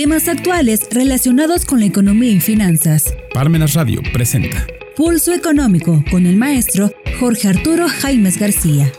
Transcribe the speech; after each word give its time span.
Temas 0.00 0.28
actuales 0.28 0.88
relacionados 0.90 1.66
con 1.66 1.80
la 1.80 1.84
economía 1.84 2.30
y 2.30 2.40
finanzas. 2.40 3.14
Parmenas 3.34 3.74
Radio 3.74 4.00
presenta 4.14 4.66
Pulso 4.96 5.34
Económico 5.34 6.02
con 6.10 6.24
el 6.24 6.38
maestro 6.38 6.90
Jorge 7.18 7.48
Arturo 7.48 7.84
Jaimes 7.86 8.38
García. 8.38 8.90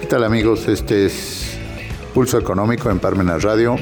¿Qué 0.00 0.06
tal 0.08 0.22
amigos? 0.22 0.68
Este 0.68 1.06
es 1.06 1.58
Pulso 2.14 2.38
Económico 2.38 2.88
en 2.92 3.00
Parmenas 3.00 3.42
Radio. 3.42 3.74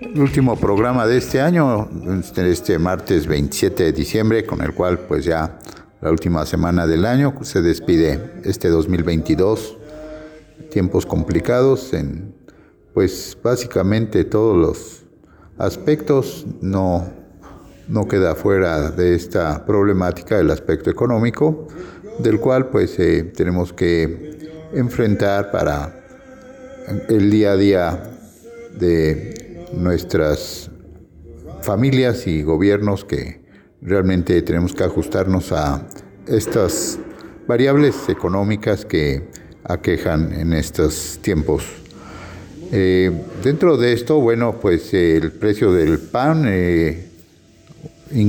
El 0.00 0.22
último 0.22 0.58
programa 0.58 1.06
de 1.06 1.18
este 1.18 1.42
año, 1.42 1.90
este, 2.18 2.50
este 2.50 2.78
martes 2.78 3.26
27 3.26 3.82
de 3.82 3.92
diciembre, 3.92 4.46
con 4.46 4.62
el 4.62 4.72
cual 4.72 5.00
pues 5.00 5.26
ya 5.26 5.58
la 6.00 6.10
última 6.10 6.46
semana 6.46 6.86
del 6.86 7.04
año 7.04 7.34
se 7.42 7.60
despide 7.60 8.40
este 8.44 8.70
2022. 8.70 9.81
Tiempos 10.70 11.06
complicados 11.06 11.92
en 11.92 12.34
pues 12.94 13.36
básicamente 13.42 14.24
todos 14.24 14.56
los 14.56 15.04
aspectos 15.58 16.46
no, 16.60 17.08
no 17.88 18.06
queda 18.06 18.34
fuera 18.34 18.90
de 18.90 19.14
esta 19.14 19.64
problemática 19.64 20.38
el 20.38 20.50
aspecto 20.50 20.90
económico, 20.90 21.68
del 22.18 22.38
cual 22.38 22.68
pues 22.68 22.98
eh, 22.98 23.32
tenemos 23.34 23.72
que 23.72 24.50
enfrentar 24.74 25.50
para 25.50 26.04
el 27.08 27.30
día 27.30 27.52
a 27.52 27.56
día 27.56 28.02
de 28.78 29.66
nuestras 29.72 30.70
familias 31.62 32.26
y 32.26 32.42
gobiernos 32.42 33.04
que 33.04 33.42
realmente 33.80 34.40
tenemos 34.42 34.74
que 34.74 34.84
ajustarnos 34.84 35.52
a 35.52 35.86
estas 36.26 36.98
variables 37.46 38.08
económicas 38.08 38.84
que 38.84 39.28
aquejan 39.64 40.32
en 40.32 40.52
estos 40.52 41.18
tiempos. 41.22 41.64
Eh, 42.72 43.10
dentro 43.42 43.76
de 43.76 43.92
esto, 43.92 44.20
bueno, 44.20 44.58
pues 44.60 44.94
el 44.94 45.32
precio 45.32 45.72
del 45.72 45.98
pan 45.98 46.44
eh, 46.46 47.08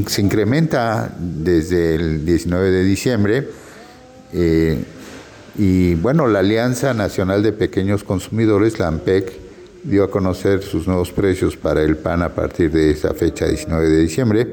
se 0.08 0.22
incrementa 0.22 1.16
desde 1.18 1.96
el 1.96 2.26
19 2.26 2.72
de 2.72 2.84
diciembre. 2.84 3.48
Eh, 4.34 4.84
y 5.58 5.96
bueno, 5.96 6.28
la 6.28 6.40
Alianza 6.40 6.94
Nacional 6.94 7.44
de 7.44 7.54
Pequeños 7.54 8.04
Consumidores, 8.04 8.80
la 8.80 8.88
AMPEC, 8.88 9.32
dio 9.84 10.04
a 10.04 10.10
conocer 10.10 10.64
sus 10.64 10.88
nuevos 10.88 11.12
precios 11.12 11.58
para 11.58 11.82
el 11.82 11.98
pan 11.98 12.22
a 12.22 12.30
partir 12.30 12.72
de 12.72 12.92
esa 12.92 13.14
fecha, 13.14 13.48
19 13.48 13.90
de 13.90 14.00
diciembre. 14.00 14.48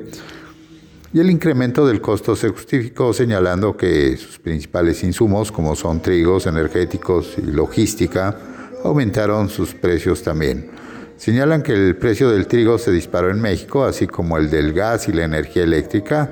Y 1.13 1.19
el 1.19 1.29
incremento 1.29 1.85
del 1.87 2.01
costo 2.01 2.37
se 2.37 2.51
justificó 2.51 3.13
señalando 3.13 3.77
que 3.77 4.17
sus 4.17 4.39
principales 4.39 5.03
insumos, 5.03 5.51
como 5.51 5.75
son 5.75 6.01
trigos, 6.01 6.47
energéticos 6.47 7.35
y 7.37 7.51
logística, 7.51 8.37
aumentaron 8.85 9.49
sus 9.49 9.75
precios 9.75 10.23
también. 10.23 10.71
Señalan 11.17 11.65
que 11.65 11.73
el 11.73 11.97
precio 11.97 12.31
del 12.31 12.47
trigo 12.47 12.79
se 12.79 12.93
disparó 12.93 13.29
en 13.29 13.41
México, 13.41 13.85
así 13.85 14.07
como 14.07 14.39
el 14.39 14.51
del 14.51 14.73
gas 14.73 15.09
y 15.09 15.13
la 15.13 15.25
energía 15.25 15.65
eléctrica, 15.65 16.31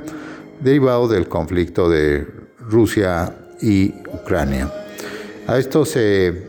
derivado 0.61 1.09
del 1.09 1.29
conflicto 1.29 1.91
de 1.91 2.27
Rusia 2.61 3.35
y 3.61 3.93
Ucrania. 4.13 4.73
A 5.49 5.59
esto 5.59 5.85
se, 5.85 6.47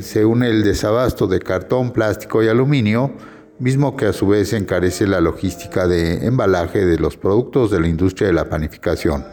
se 0.00 0.24
une 0.24 0.48
el 0.48 0.62
desabasto 0.62 1.26
de 1.26 1.40
cartón, 1.40 1.90
plástico 1.92 2.40
y 2.40 2.46
aluminio, 2.46 3.12
mismo 3.58 3.96
que 3.96 4.06
a 4.06 4.12
su 4.12 4.28
vez 4.28 4.52
encarece 4.52 5.06
la 5.06 5.20
logística 5.20 5.86
de 5.86 6.26
embalaje 6.26 6.84
de 6.84 6.98
los 6.98 7.16
productos 7.16 7.70
de 7.70 7.80
la 7.80 7.88
industria 7.88 8.28
de 8.28 8.34
la 8.34 8.48
panificación. 8.48 9.24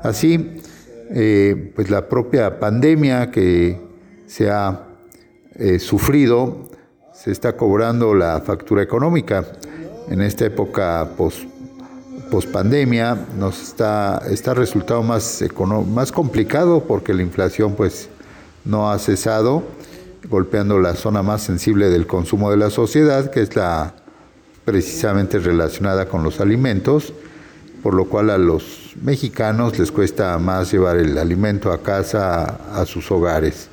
Así, 0.00 0.56
eh, 1.10 1.72
pues 1.74 1.90
la 1.90 2.08
propia 2.08 2.58
pandemia 2.58 3.30
que 3.30 3.80
se 4.26 4.50
ha 4.50 4.86
eh, 5.54 5.78
sufrido, 5.78 6.68
se 7.12 7.32
está 7.32 7.56
cobrando 7.56 8.14
la 8.14 8.40
factura 8.40 8.82
económica. 8.82 9.44
En 10.08 10.22
esta 10.22 10.46
época 10.46 11.10
post, 11.16 11.44
pandemia 12.52 13.26
nos 13.38 13.60
está, 13.60 14.22
está 14.30 14.54
resultado 14.54 15.02
más, 15.02 15.44
más 15.86 16.12
complicado 16.12 16.84
porque 16.84 17.12
la 17.12 17.22
inflación 17.22 17.74
pues 17.74 18.08
no 18.64 18.90
ha 18.90 18.98
cesado 18.98 19.64
golpeando 20.28 20.78
la 20.78 20.94
zona 20.94 21.22
más 21.22 21.42
sensible 21.42 21.88
del 21.88 22.06
consumo 22.06 22.50
de 22.50 22.56
la 22.56 22.70
sociedad, 22.70 23.30
que 23.30 23.42
es 23.42 23.54
la 23.56 23.94
precisamente 24.64 25.38
relacionada 25.38 26.08
con 26.08 26.22
los 26.22 26.40
alimentos, 26.40 27.14
por 27.82 27.94
lo 27.94 28.04
cual 28.04 28.28
a 28.28 28.36
los 28.36 28.94
mexicanos 29.02 29.78
les 29.78 29.90
cuesta 29.90 30.36
más 30.38 30.70
llevar 30.72 30.98
el 30.98 31.16
alimento 31.16 31.72
a 31.72 31.82
casa, 31.82 32.44
a, 32.74 32.84
sus 32.84 33.10
hogares. 33.10 33.68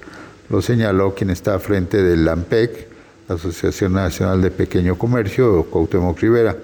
Lo 0.50 0.62
señaló 0.62 1.14
quien 1.14 1.32
está 1.32 1.60
frente 1.60 2.02
del 2.02 2.28
AMPEC, 2.28 2.88
Asociación 3.28 3.94
Nacional 3.94 4.42
de 4.42 4.52
Pequeño 4.52 4.98
Comercio, 4.98 5.64
Cuauhtémoc 5.66 6.20
Rivera. 6.20 6.56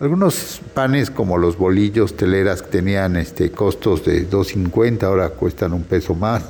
Algunos 0.00 0.60
panes 0.74 1.10
como 1.10 1.38
los 1.38 1.56
bolillos, 1.56 2.16
teleras 2.16 2.62
que 2.62 2.68
tenían 2.70 3.14
este, 3.14 3.52
costos 3.52 4.04
de 4.04 4.28
2.50, 4.28 5.04
ahora 5.04 5.28
cuestan 5.28 5.72
un 5.72 5.84
peso 5.84 6.16
más. 6.16 6.42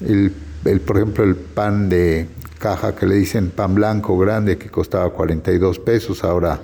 El 0.00 0.32
el, 0.66 0.80
por 0.80 0.96
ejemplo, 0.96 1.24
el 1.24 1.36
pan 1.36 1.88
de 1.88 2.26
caja 2.58 2.94
que 2.94 3.06
le 3.06 3.14
dicen 3.16 3.50
pan 3.50 3.74
blanco 3.74 4.18
grande 4.18 4.58
que 4.58 4.68
costaba 4.68 5.10
42 5.10 5.78
pesos, 5.78 6.24
ahora 6.24 6.60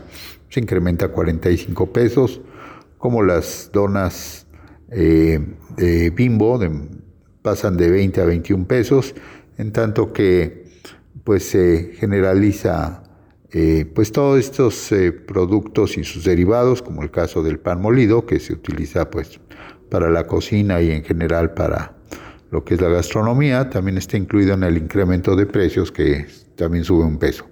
se 0.48 0.60
incrementa 0.60 1.06
a 1.06 1.08
45 1.08 1.92
pesos, 1.92 2.40
como 2.98 3.22
las 3.22 3.70
donas 3.72 4.46
eh, 4.90 5.40
de 5.76 6.10
bimbo 6.10 6.60
pasan 7.42 7.76
de 7.76 7.90
20 7.90 8.20
a 8.20 8.24
21 8.24 8.66
pesos, 8.66 9.14
en 9.58 9.72
tanto 9.72 10.12
que 10.12 10.62
pues 11.24 11.48
se 11.48 11.92
generaliza 11.96 13.02
eh, 13.50 13.84
pues 13.94 14.12
todos 14.12 14.38
estos 14.38 14.90
eh, 14.92 15.12
productos 15.12 15.98
y 15.98 16.04
sus 16.04 16.24
derivados, 16.24 16.82
como 16.82 17.02
el 17.02 17.10
caso 17.10 17.42
del 17.42 17.58
pan 17.58 17.80
molido, 17.80 18.24
que 18.24 18.40
se 18.40 18.54
utiliza 18.54 19.10
pues 19.10 19.40
para 19.90 20.10
la 20.10 20.26
cocina 20.26 20.80
y 20.80 20.90
en 20.90 21.04
general 21.04 21.52
para 21.52 21.96
lo 22.52 22.64
que 22.64 22.74
es 22.74 22.80
la 22.80 22.88
gastronomía, 22.88 23.70
también 23.70 23.96
está 23.96 24.18
incluido 24.18 24.52
en 24.54 24.62
el 24.62 24.76
incremento 24.76 25.34
de 25.34 25.46
precios 25.46 25.90
que 25.90 26.26
también 26.54 26.84
sube 26.84 27.02
un 27.02 27.18
peso. 27.18 27.46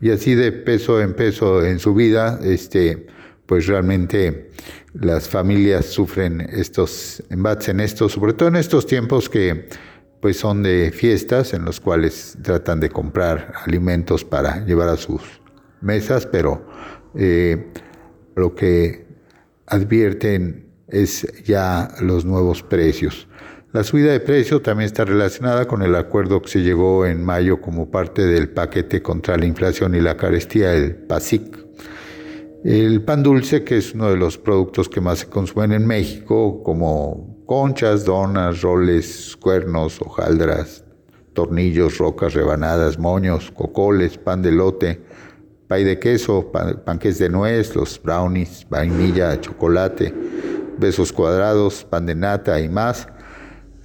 Y 0.00 0.10
así 0.10 0.34
de 0.34 0.52
peso 0.52 1.00
en 1.02 1.14
peso 1.14 1.64
en 1.64 1.78
su 1.78 1.94
vida, 1.94 2.40
este, 2.42 3.06
pues 3.44 3.66
realmente 3.66 4.50
las 4.94 5.28
familias 5.28 5.84
sufren 5.84 6.40
estos 6.40 7.22
embates 7.28 7.68
en 7.68 7.80
estos, 7.80 8.12
sobre 8.12 8.32
todo 8.32 8.48
en 8.48 8.56
estos 8.56 8.86
tiempos 8.86 9.28
que 9.28 9.68
pues 10.20 10.38
son 10.38 10.62
de 10.62 10.92
fiestas 10.92 11.52
en 11.52 11.66
los 11.66 11.78
cuales 11.78 12.38
tratan 12.42 12.80
de 12.80 12.88
comprar 12.88 13.52
alimentos 13.64 14.24
para 14.24 14.64
llevar 14.64 14.88
a 14.88 14.96
sus 14.96 15.20
mesas, 15.82 16.26
pero 16.26 16.66
eh, 17.14 17.70
lo 18.34 18.54
que 18.54 19.06
advierten 19.66 20.70
es 20.88 21.26
ya 21.44 21.90
los 22.00 22.24
nuevos 22.24 22.62
precios. 22.62 23.28
La 23.76 23.84
subida 23.84 24.10
de 24.10 24.20
precio 24.20 24.62
también 24.62 24.86
está 24.86 25.04
relacionada 25.04 25.68
con 25.68 25.82
el 25.82 25.94
acuerdo 25.96 26.40
que 26.40 26.48
se 26.48 26.62
llegó 26.62 27.04
en 27.04 27.22
mayo 27.22 27.60
como 27.60 27.90
parte 27.90 28.24
del 28.24 28.48
paquete 28.48 29.02
contra 29.02 29.36
la 29.36 29.44
inflación 29.44 29.94
y 29.94 30.00
la 30.00 30.16
carestía, 30.16 30.72
el 30.72 30.94
PASIC. 30.94 31.58
El 32.64 33.02
pan 33.02 33.22
dulce, 33.22 33.64
que 33.64 33.76
es 33.76 33.92
uno 33.92 34.08
de 34.08 34.16
los 34.16 34.38
productos 34.38 34.88
que 34.88 35.02
más 35.02 35.18
se 35.18 35.26
consumen 35.26 35.72
en 35.72 35.86
México, 35.86 36.62
como 36.62 37.44
conchas, 37.44 38.06
donas, 38.06 38.62
roles, 38.62 39.36
cuernos, 39.38 40.00
hojaldras, 40.00 40.82
tornillos, 41.34 41.98
rocas, 41.98 42.32
rebanadas, 42.32 42.98
moños, 42.98 43.50
cocoles, 43.50 44.16
pan 44.16 44.40
de 44.40 44.52
lote, 44.52 45.02
pay 45.68 45.84
de 45.84 45.98
queso, 45.98 46.50
panques 46.86 47.18
de 47.18 47.28
nuez, 47.28 47.76
los 47.76 48.00
brownies, 48.02 48.66
vainilla, 48.70 49.38
chocolate, 49.38 50.14
besos 50.78 51.12
cuadrados, 51.12 51.84
pan 51.84 52.06
de 52.06 52.14
nata 52.14 52.58
y 52.58 52.70
más, 52.70 53.08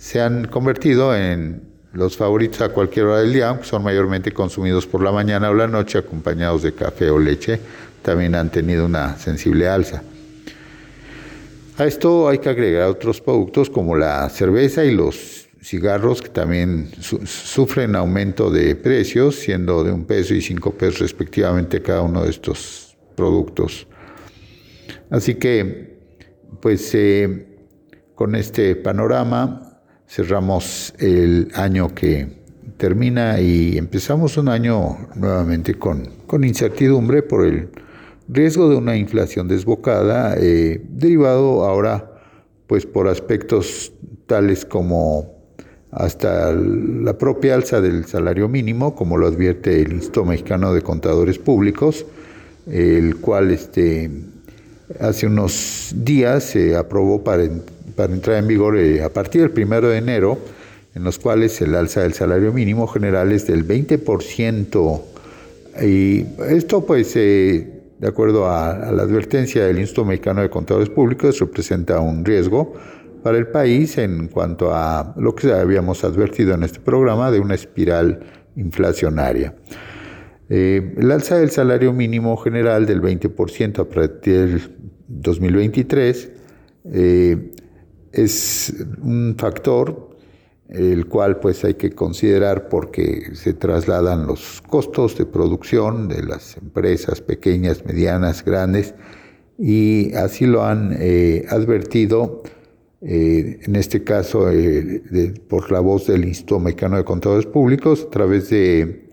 se 0.02 0.20
han 0.20 0.48
convertido 0.48 1.16
en 1.16 1.62
los 1.94 2.18
favoritos 2.18 2.62
a 2.62 2.70
cualquier 2.70 3.06
hora 3.06 3.20
del 3.20 3.34
día, 3.34 3.50
aunque 3.50 3.66
son 3.66 3.84
mayormente 3.84 4.32
consumidos 4.32 4.88
por 4.88 5.04
la 5.04 5.12
mañana 5.12 5.52
o 5.52 5.54
la 5.54 5.68
noche 5.68 6.00
acompañados 6.00 6.64
de 6.64 6.74
café 6.74 7.12
o 7.12 7.20
leche, 7.20 7.60
también 8.02 8.34
han 8.34 8.50
tenido 8.50 8.88
una 8.88 9.16
sensible 9.20 9.68
alza. 9.68 10.02
A 11.78 11.86
esto 11.86 12.28
hay 12.28 12.40
que 12.40 12.50
agregar 12.50 12.90
otros 12.90 13.22
productos 13.22 13.70
como 13.70 13.96
la 13.96 14.28
cerveza 14.30 14.84
y 14.84 14.92
los 14.92 15.48
cigarros 15.62 16.24
que 16.24 16.30
también 16.30 16.90
sufren 17.24 17.96
aumento 17.96 18.50
de 18.50 18.76
precios, 18.76 19.36
siendo 19.36 19.84
de 19.84 19.92
un 19.92 20.06
peso 20.06 20.34
y 20.34 20.42
cinco 20.42 20.72
pesos 20.72 21.02
respectivamente 21.02 21.80
cada 21.84 22.02
uno 22.02 22.24
de 22.24 22.32
estos 22.32 22.98
productos. 23.16 23.86
Así 25.12 25.36
que, 25.36 26.00
pues 26.60 26.90
eh, 26.96 27.46
con 28.16 28.34
este 28.34 28.76
panorama 28.76 29.68
cerramos 30.12 30.94
el 31.00 31.48
año 31.56 31.96
que 31.96 32.28
termina 32.76 33.40
y 33.40 33.78
empezamos 33.78 34.36
un 34.36 34.50
año 34.50 35.08
nuevamente 35.16 35.76
con, 35.76 36.06
con 36.28 36.44
incertidumbre 36.44 37.24
por 37.24 37.46
el 37.46 37.70
riesgo 38.28 38.70
de 38.70 38.76
una 38.76 38.98
inflación 38.98 39.48
desbocada, 39.48 40.36
eh, 40.38 40.82
derivado 40.90 41.64
ahora 41.64 42.12
pues 42.68 42.86
por 42.86 43.08
aspectos 43.08 43.94
tales 44.28 44.66
como 44.66 45.34
hasta 45.92 46.52
la 46.52 47.18
propia 47.18 47.56
alza 47.56 47.80
del 47.80 48.04
salario 48.04 48.50
mínimo, 48.50 48.96
como 48.96 49.18
lo 49.18 49.28
advierte 49.28 49.82
el 49.82 49.94
Instituto 49.94 50.26
Mexicano 50.26 50.74
de 50.74 50.82
Contadores 50.82 51.40
Públicos, 51.40 52.06
el 52.68 53.16
cual 53.18 53.52
este, 53.52 54.12
hace 55.00 55.28
unos 55.28 55.94
días 55.96 56.44
se 56.44 56.76
aprobó 56.76 57.24
para, 57.24 57.44
para, 58.02 58.14
entrar 58.14 58.38
en 58.38 58.48
vigor 58.48 58.78
eh, 58.78 59.04
a 59.04 59.10
partir 59.10 59.42
del 59.42 59.52
primero 59.52 59.90
de 59.90 59.98
enero, 59.98 60.38
en 60.96 61.04
los 61.04 61.20
cuales 61.20 61.62
el 61.62 61.76
alza 61.76 62.02
del 62.02 62.14
salario 62.14 62.52
mínimo 62.52 62.88
general 62.88 63.32
es 63.32 63.48
del 63.48 63.68
20%. 63.68 65.02
Y 65.82 66.26
esto, 66.50 66.86
pues, 66.86 67.16
eh, 67.16 67.82
de 68.00 68.08
acuerdo 68.08 68.46
a, 68.46 68.72
a, 68.72 68.92
la 68.92 69.04
advertencia 69.04 69.66
del 69.66 69.80
Instituto 69.80 70.06
Mexicano 70.06 70.42
de 70.42 70.50
Contadores 70.50 70.90
Públicos, 70.90 71.40
representa 71.40 72.00
un 72.00 72.26
riesgo 72.26 72.74
para 73.24 73.38
el 73.38 73.48
país 73.48 73.98
en 73.98 74.28
cuanto 74.28 74.74
a 74.74 75.14
lo 75.18 75.36
que 75.36 75.52
habíamos 75.52 76.04
advertido 76.04 76.56
en 76.56 76.64
este 76.64 76.80
programa 76.80 77.32
de 77.32 77.40
una 77.40 77.56
espiral 77.56 78.20
inflacionaria. 78.56 79.56
Eh, 80.50 80.96
el 80.98 81.12
alza 81.12 81.38
del 81.38 81.52
salario 81.52 81.94
mínimo 81.94 82.36
general 82.36 82.86
del 82.86 83.02
20% 83.02 83.80
a 83.80 83.86
partir 83.86 84.34
del 84.34 84.62
2023 85.08 86.30
eh, 86.92 87.52
es 88.12 88.74
un 89.02 89.36
factor 89.38 90.12
el 90.70 91.08
cual 91.08 91.40
pues 91.40 91.66
hay 91.66 91.74
que 91.74 91.92
considerar 91.92 92.70
porque 92.70 93.32
se 93.34 93.54
trasladan 93.54 94.26
los 94.26 94.62
costos 94.62 95.18
de 95.18 95.26
producción 95.26 96.08
de 96.08 96.24
las 96.24 96.56
empresas 96.56 97.20
pequeñas, 97.20 97.86
medianas, 97.86 98.46
grandes 98.46 98.96
y 99.58 100.14
así 100.14 100.46
lo 100.46 100.64
han 100.64 100.96
eh, 100.98 101.46
advertido 101.50 102.42
eh, 103.04 103.60
en 103.64 103.76
este 103.76 104.04
caso 104.04 104.52
eh, 104.52 105.02
por 105.48 105.72
la 105.72 105.80
voz 105.80 106.06
del 106.06 106.24
Instituto 106.24 106.60
Mexicano 106.60 106.98
de 106.98 107.04
Contadores 107.04 107.48
Públicos, 107.48 108.06
a 108.08 108.12
través 108.12 108.50
de, 108.52 109.10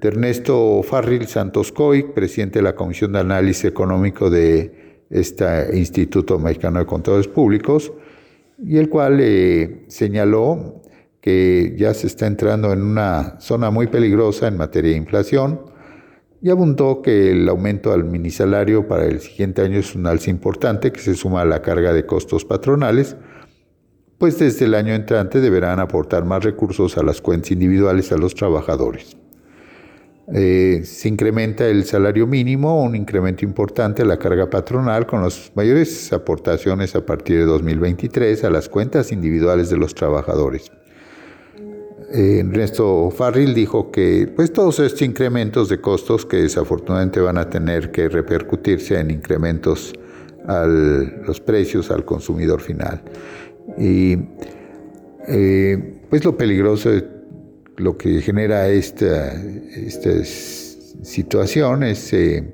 Ernesto 0.00 0.82
Farril 0.84 1.26
Santos 1.26 1.72
Coy, 1.72 2.04
presidente 2.14 2.60
de 2.60 2.62
la 2.62 2.74
Comisión 2.76 3.12
de 3.12 3.18
Análisis 3.18 3.64
Económico 3.64 4.30
de 4.30 5.04
este 5.10 5.76
Instituto 5.76 6.38
Mexicano 6.38 6.78
de 6.78 6.86
Contadores 6.86 7.26
Públicos, 7.26 7.92
y 8.58 8.78
el 8.78 8.88
cual 8.88 9.18
eh, 9.20 9.84
señaló 9.88 10.82
que 11.20 11.74
ya 11.76 11.94
se 11.94 12.06
está 12.06 12.26
entrando 12.26 12.72
en 12.72 12.82
una 12.82 13.40
zona 13.40 13.70
muy 13.70 13.86
peligrosa 13.86 14.48
en 14.48 14.56
materia 14.56 14.92
de 14.92 14.96
inflación, 14.96 15.60
y 16.40 16.50
apuntó 16.50 17.02
que 17.02 17.32
el 17.32 17.48
aumento 17.48 17.92
al 17.92 18.04
minisalario 18.04 18.86
para 18.86 19.06
el 19.06 19.20
siguiente 19.20 19.62
año 19.62 19.78
es 19.78 19.94
un 19.94 20.06
alza 20.06 20.30
importante 20.30 20.92
que 20.92 21.00
se 21.00 21.14
suma 21.14 21.42
a 21.42 21.44
la 21.44 21.62
carga 21.62 21.92
de 21.92 22.06
costos 22.06 22.44
patronales, 22.44 23.16
pues 24.18 24.38
desde 24.38 24.66
el 24.66 24.74
año 24.74 24.94
entrante 24.94 25.40
deberán 25.40 25.80
aportar 25.80 26.24
más 26.24 26.44
recursos 26.44 26.96
a 26.96 27.02
las 27.02 27.20
cuentas 27.20 27.50
individuales 27.50 28.12
a 28.12 28.18
los 28.18 28.34
trabajadores. 28.34 29.16
Eh, 30.34 30.82
se 30.84 31.08
incrementa 31.08 31.66
el 31.66 31.84
salario 31.84 32.26
mínimo, 32.26 32.82
un 32.82 32.94
incremento 32.94 33.46
importante 33.46 34.02
a 34.02 34.04
la 34.04 34.18
carga 34.18 34.50
patronal 34.50 35.06
con 35.06 35.22
las 35.22 35.50
mayores 35.54 36.12
aportaciones 36.12 36.94
a 36.94 37.06
partir 37.06 37.38
de 37.38 37.44
2023 37.46 38.44
a 38.44 38.50
las 38.50 38.68
cuentas 38.68 39.10
individuales 39.10 39.70
de 39.70 39.78
los 39.78 39.94
trabajadores. 39.94 40.70
Eh, 42.12 42.40
Ernesto 42.40 43.10
Farril 43.10 43.54
dijo 43.54 43.90
que 43.90 44.30
pues 44.34 44.52
todos 44.52 44.80
estos 44.80 45.02
incrementos 45.02 45.68
de 45.70 45.80
costos 45.80 46.26
que 46.26 46.38
desafortunadamente 46.38 47.20
van 47.20 47.38
a 47.38 47.48
tener 47.48 47.90
que 47.90 48.08
repercutirse 48.08 48.98
en 48.98 49.10
incrementos 49.10 49.94
a 50.46 50.66
los 50.66 51.40
precios 51.40 51.90
al 51.90 52.04
consumidor 52.04 52.60
final. 52.60 53.02
Y 53.78 54.16
eh, 55.26 56.00
pues 56.08 56.24
lo 56.24 56.36
peligroso, 56.36 56.90
lo 57.78 57.96
que 57.96 58.20
genera 58.20 58.68
esta, 58.68 59.32
esta 59.32 60.24
situación 60.24 61.82
es 61.82 62.12
eh, 62.12 62.44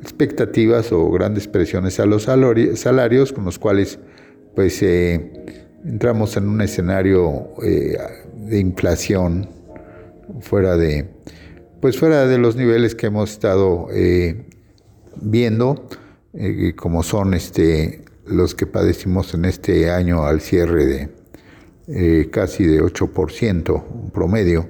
expectativas 0.00 0.92
o 0.92 1.10
grandes 1.10 1.48
presiones 1.48 1.98
a 2.00 2.06
los 2.06 2.24
salarios 2.24 3.32
con 3.32 3.44
los 3.44 3.58
cuales 3.58 3.98
pues 4.54 4.82
entramos 4.82 6.36
en 6.36 6.48
un 6.48 6.60
escenario 6.60 7.48
de 7.58 8.58
inflación 8.58 9.48
fuera 10.40 10.76
de, 10.76 11.08
pues 11.80 11.98
fuera 11.98 12.26
de 12.26 12.38
los 12.38 12.56
niveles 12.56 12.94
que 12.94 13.06
hemos 13.06 13.32
estado 13.32 13.88
eh, 13.92 14.46
viendo, 15.20 15.88
eh, 16.34 16.74
como 16.76 17.02
son 17.02 17.34
este, 17.34 18.04
los 18.26 18.54
que 18.54 18.66
padecimos 18.66 19.34
en 19.34 19.44
este 19.44 19.90
año 19.90 20.24
al 20.24 20.40
cierre 20.40 20.86
de 20.86 21.15
eh, 21.88 22.28
casi 22.30 22.64
de 22.64 22.82
8% 22.82 24.10
promedio. 24.12 24.68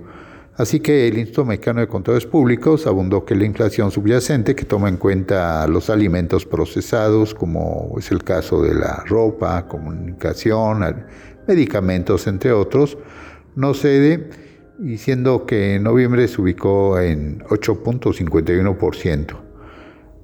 Así 0.56 0.80
que 0.80 1.08
el 1.08 1.18
Instituto 1.18 1.44
Mexicano 1.44 1.80
de 1.80 1.86
Contadores 1.86 2.26
Públicos 2.26 2.86
abundó 2.86 3.26
que 3.26 3.34
la 3.34 3.44
inflación 3.44 3.90
subyacente, 3.90 4.54
que 4.54 4.64
toma 4.64 4.88
en 4.88 4.96
cuenta 4.96 5.68
los 5.68 5.90
alimentos 5.90 6.46
procesados, 6.46 7.34
como 7.34 7.94
es 7.98 8.10
el 8.10 8.24
caso 8.24 8.62
de 8.62 8.74
la 8.74 9.04
ropa, 9.06 9.68
comunicación, 9.68 11.04
medicamentos, 11.46 12.26
entre 12.26 12.52
otros, 12.52 12.96
no 13.54 13.74
cede, 13.74 14.30
y 14.82 14.96
siendo 14.98 15.46
que 15.46 15.76
en 15.76 15.82
noviembre 15.82 16.28
se 16.28 16.40
ubicó 16.40 17.00
en 17.00 17.40
8.51%. 17.40 19.45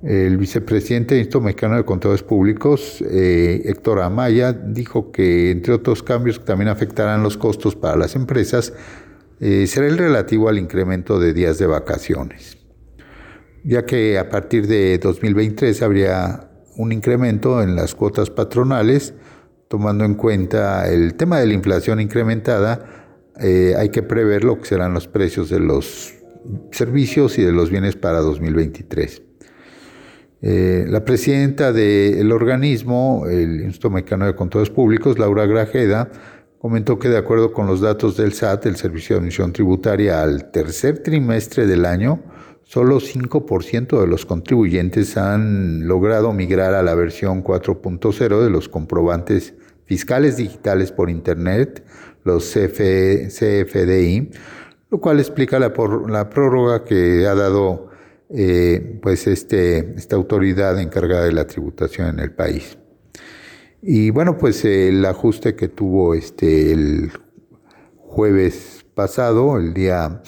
El 0.03 0.37
vicepresidente 0.37 1.15
del 1.15 1.21
Instituto 1.23 1.45
Mexicano 1.45 1.77
de 1.77 1.85
Contadores 1.85 2.25
Públicos, 2.25 3.03
eh, 3.09 3.63
Héctor 3.67 4.01
Amaya, 4.01 4.53
dijo 4.53 5.13
que, 5.13 5.53
entre 5.53 5.75
otros 5.75 6.03
cambios 6.03 6.41
que 6.41 6.45
también 6.45 6.69
afectarán 6.69 7.23
los 7.23 7.37
costos 7.37 7.77
para 7.77 7.97
las 7.97 8.17
empresas, 8.17 8.73
eh, 9.39 9.69
será 9.69 9.87
el 9.87 9.97
relativo 9.97 10.49
al 10.49 10.59
incremento 10.59 11.21
de 11.21 11.33
días 11.33 11.59
de 11.59 11.67
vacaciones, 11.67 12.59
ya 13.63 13.87
que 13.87 14.19
a 14.19 14.29
partir 14.29 14.67
de 14.67 14.99
2023 14.99 15.83
habría 15.83 16.51
un 16.77 16.91
incremento 16.91 17.63
en 17.63 17.77
las 17.77 17.95
cuotas 17.95 18.29
patronales, 18.29 19.15
tomando 19.69 20.05
en 20.05 20.15
cuenta 20.15 20.89
el 20.93 21.15
tema 21.15 21.39
de 21.39 21.47
la 21.47 21.55
inflación 21.55 22.01
incrementada, 22.01 23.05
eh, 23.41 23.75
hay 23.79 23.91
que 23.91 24.03
prever 24.03 24.43
lo 24.43 24.59
que 24.59 24.67
serán 24.67 24.95
los 24.95 25.07
precios 25.07 25.49
de 25.49 25.61
los 25.61 26.13
servicios 26.73 27.39
y 27.39 27.43
de 27.43 27.53
los 27.53 27.71
bienes 27.71 27.95
para 27.95 28.19
2023. 28.19 29.23
Eh, 30.45 30.87
la 30.89 31.05
presidenta 31.05 31.73
del 31.73 32.33
organismo, 32.33 33.27
el 33.31 33.61
Instituto 33.61 33.91
Mexicano 33.91 34.27
de 34.27 34.35
Controles 34.35 34.71
Públicos, 34.71 35.17
Laura 35.17 35.47
Grajeda, 35.47 36.11
comentó 36.59 36.99
que 36.99 37.09
de 37.09 37.17
acuerdo 37.17 37.53
con 37.53 37.69
los 37.69 37.81
datos 37.81 38.17
del 38.17 38.33
SAT, 38.33 38.67
el 38.67 38.75
Servicio 38.75 39.15
de 39.15 39.21
Admisión 39.21 39.53
Tributaria, 39.53 40.21
al 40.21 40.51
tercer 40.51 40.99
trimestre 40.99 41.69
del 41.69 41.87
año, 41.87 42.25
solo 42.65 42.99
5% 42.99 44.01
de 44.01 44.07
los 44.09 44.27
contribuyentes 44.27 45.17
han 45.17 45.87
logrado 45.87 46.33
migrar 46.33 46.75
a 46.75 46.83
la 46.83 46.97
versión 46.97 47.45
4.0 47.45 48.43
de 48.43 48.51
los 48.51 48.69
comprobantes 48.69 49.55
fiscales 49.85 50.39
digitales 50.39 50.91
por 50.91 51.09
Internet, 51.09 51.85
los 52.25 52.53
CFDI, 52.53 54.31
lo 54.91 55.01
cual 55.01 55.21
explica 55.21 55.61
la, 55.61 55.73
la 56.09 56.31
prórroga 56.31 56.83
que 56.85 57.27
ha 57.29 57.35
dado 57.35 57.92
eh, 58.35 58.99
pues 59.03 59.27
este, 59.27 59.95
esta 59.97 60.17
autoridad 60.17 60.81
encargada 60.81 61.25
de 61.25 61.33
la 61.33 61.47
tributación 61.47 62.09
en 62.09 62.19
el 62.19 62.33
país. 62.33 62.79
Y 63.83 64.11
bueno, 64.11 64.39
pues 64.39 64.65
el 64.65 65.05
ajuste 65.05 65.55
que 65.55 65.69
tuvo 65.69 66.15
este, 66.15 66.73
el 66.73 67.11
jueves 67.97 68.85
pasado, 68.95 69.59
el 69.59 69.75
día, 69.75 70.23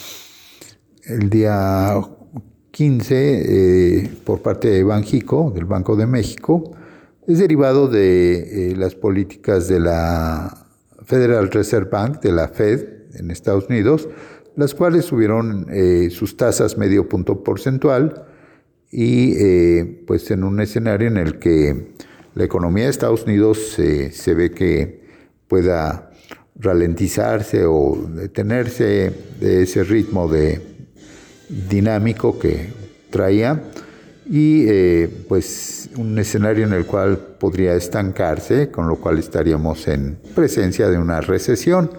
el 1.05 1.31
día 1.31 2.01
15, 2.73 3.15
eh, 3.15 4.11
por 4.25 4.43
parte 4.43 4.69
de 4.69 4.83
Banjico, 4.83 5.53
del 5.55 5.65
Banco 5.65 5.95
de 5.95 6.07
México, 6.07 6.73
es 7.27 7.39
derivado 7.39 7.89
de 7.89 8.73
eh, 8.73 8.77
las 8.77 8.95
políticas 8.95 9.69
de 9.69 9.81
la 9.81 10.67
Federal 11.05 11.51
Reserve 11.51 11.89
Bank, 11.89 12.21
de 12.21 12.33
la 12.33 12.49
Fed 12.49 12.87
en 13.15 13.31
Estados 13.31 13.69
Unidos, 13.69 14.09
las 14.57 14.75
cuales 14.75 15.05
subieron 15.05 15.67
eh, 15.71 16.11
sus 16.11 16.37
tasas 16.37 16.79
medio 16.79 17.09
punto 17.09 17.43
porcentual 17.43 18.27
y 18.91 19.35
eh, 19.37 20.05
pues 20.07 20.31
en 20.31 20.45
un 20.45 20.61
escenario 20.61 21.09
en 21.09 21.17
el 21.17 21.39
que 21.39 21.95
la 22.35 22.45
economía 22.45 22.85
de 22.85 22.91
Estados 22.91 23.25
Unidos 23.25 23.59
se 23.59 24.35
ve 24.35 24.51
que 24.51 25.05
pueda 25.49 26.11
ralentizarse 26.57 27.65
o 27.65 28.09
detenerse 28.15 29.13
de 29.41 29.63
ese 29.63 29.85
ritmo 29.85 30.29
de 30.29 30.61
dinámico 31.49 32.39
que 32.39 32.69
traía 33.11 33.63
y 34.27 34.67
eh, 34.69 35.25
pues 35.29 35.91
un 35.97 36.19
escenario 36.19 36.67
en 36.67 36.73
el 36.73 36.87
cual 36.87 37.19
podría 37.39 37.75
estancarse, 37.75 38.71
con 38.71 38.89
lo 38.89 38.97
cual 38.97 39.19
estaríamos 39.19 39.87
en 39.87 40.19
presencia 40.35 40.89
de 40.89 40.99
una 40.99 41.21
recesión. 41.21 41.91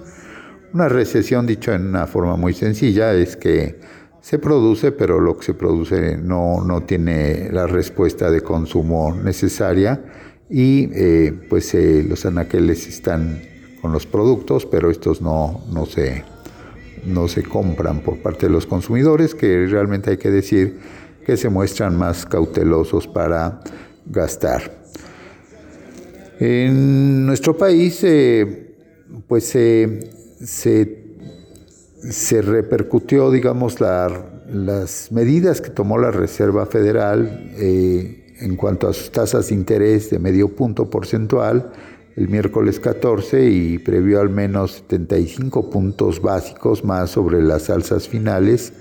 Una 0.74 0.89
recesión, 0.89 1.45
dicho 1.45 1.74
en 1.74 1.88
una 1.88 2.07
forma 2.07 2.36
muy 2.36 2.53
sencilla, 2.53 3.13
es 3.13 3.38
que 3.38 3.79
se 4.22 4.39
produce, 4.39 4.91
pero 4.91 5.19
lo 5.19 5.38
que 5.38 5.45
se 5.45 5.53
produce 5.53 6.17
no, 6.17 6.63
no 6.65 6.81
tiene 6.81 7.50
la 7.51 7.67
respuesta 7.67 8.31
de 8.31 8.41
consumo 8.41 9.13
necesaria 9.13 10.03
y 10.50 10.89
eh, 10.93 11.34
pues 11.48 11.74
eh, 11.75 12.03
los 12.07 12.25
anaqueles 12.25 12.88
están 12.88 13.41
con 13.81 13.91
los 13.91 14.07
productos, 14.07 14.65
pero 14.65 14.89
estos 14.89 15.22
no, 15.22 15.63
no, 15.72 15.86
se, 15.86 16.24
no 17.05 17.27
se 17.27 17.43
compran 17.43 18.00
por 18.00 18.17
parte 18.17 18.48
de 18.48 18.51
los 18.51 18.65
consumidores, 18.65 19.36
que 19.36 19.67
realmente 19.67 20.10
hay 20.10 20.17
que 20.17 20.31
decir 20.31 20.79
que 21.24 21.38
se 21.38 21.50
muestran 21.50 21.95
más 21.95 22.25
cautelosos 22.25 23.07
para 23.07 23.62
gastar. 24.07 24.72
En 26.39 27.25
nuestro 27.25 27.55
país, 27.55 28.03
eh, 28.03 28.75
pues 29.27 29.45
se, 29.45 30.14
se, 30.43 32.41
repercutió, 32.41 33.31
digamos, 33.31 33.77
las 33.79 35.11
medidas 35.11 35.61
que 35.61 35.69
tomó 35.69 35.97
la 35.97 36.11
Reserva 36.11 36.65
Federal 36.65 37.51
eh, 37.57 38.35
en 38.39 38.55
cuanto 38.55 38.87
a 38.87 38.93
sus 38.93 39.11
tasas 39.11 39.49
de 39.49 39.55
interés 39.55 40.09
de 40.09 40.19
medio 40.19 40.49
punto 40.55 40.89
porcentual 40.89 41.71
el 42.15 42.29
miércoles 42.29 42.79
14 42.79 43.49
y 43.49 43.77
previó 43.77 44.21
al 44.21 44.29
menos 44.29 44.83
75 44.89 45.69
puntos 45.69 46.21
básicos 46.21 46.83
más 46.83 47.11
sobre 47.11 47.41
las 47.41 47.69
alzas 47.69 48.07
finales. 48.07 48.73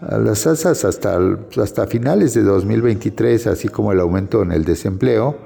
Las 0.00 0.46
alzas 0.46 0.84
hasta, 0.84 1.18
hasta 1.60 1.86
finales 1.86 2.34
de 2.34 2.42
2023, 2.42 3.48
así 3.48 3.68
como 3.68 3.92
el 3.92 4.00
aumento 4.00 4.42
en 4.42 4.52
el 4.52 4.64
desempleo, 4.64 5.36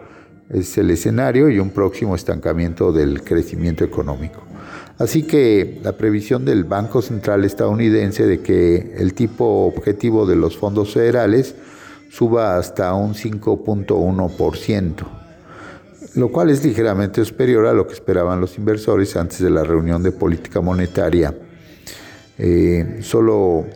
es 0.50 0.76
el 0.76 0.90
escenario 0.90 1.48
y 1.48 1.58
un 1.58 1.70
próximo 1.70 2.14
estancamiento 2.14 2.92
del 2.92 3.22
crecimiento 3.22 3.84
económico. 3.84 4.42
Así 4.98 5.24
que 5.24 5.80
la 5.82 5.96
previsión 5.96 6.44
del 6.44 6.64
Banco 6.64 7.02
Central 7.02 7.44
estadounidense 7.44 8.26
de 8.26 8.40
que 8.40 8.94
el 8.96 9.14
tipo 9.14 9.66
objetivo 9.66 10.24
de 10.24 10.36
los 10.36 10.56
fondos 10.56 10.94
federales 10.94 11.56
suba 12.10 12.56
hasta 12.56 12.94
un 12.94 13.14
5.1%, 13.14 14.94
lo 16.14 16.30
cual 16.30 16.50
es 16.50 16.64
ligeramente 16.64 17.24
superior 17.24 17.66
a 17.66 17.72
lo 17.72 17.88
que 17.88 17.94
esperaban 17.94 18.40
los 18.40 18.56
inversores 18.56 19.16
antes 19.16 19.40
de 19.40 19.50
la 19.50 19.64
reunión 19.64 20.00
de 20.00 20.12
política 20.12 20.60
monetaria. 20.60 21.34
Eh, 22.38 22.98
solo 23.00 23.66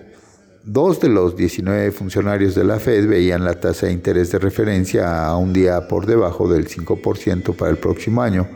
dos 0.62 1.00
de 1.00 1.08
los 1.08 1.37
19 1.37 1.90
funcionarios 1.90 2.54
de 2.54 2.62
la 2.62 2.78
Fed 2.78 3.08
veían 3.08 3.44
la 3.44 3.54
tasa 3.58 3.87
de 3.87 3.92
interés 3.92 4.30
de 4.30 4.38
referencia 4.38 5.26
a 5.26 5.37
un 5.37 5.52
día 5.52 5.88
por 5.88 6.06
debajo 6.06 6.48
del 6.48 6.68
5% 6.68 7.56
para 7.56 7.72
el 7.72 7.78
próximo 7.78 8.22
año. 8.22 8.46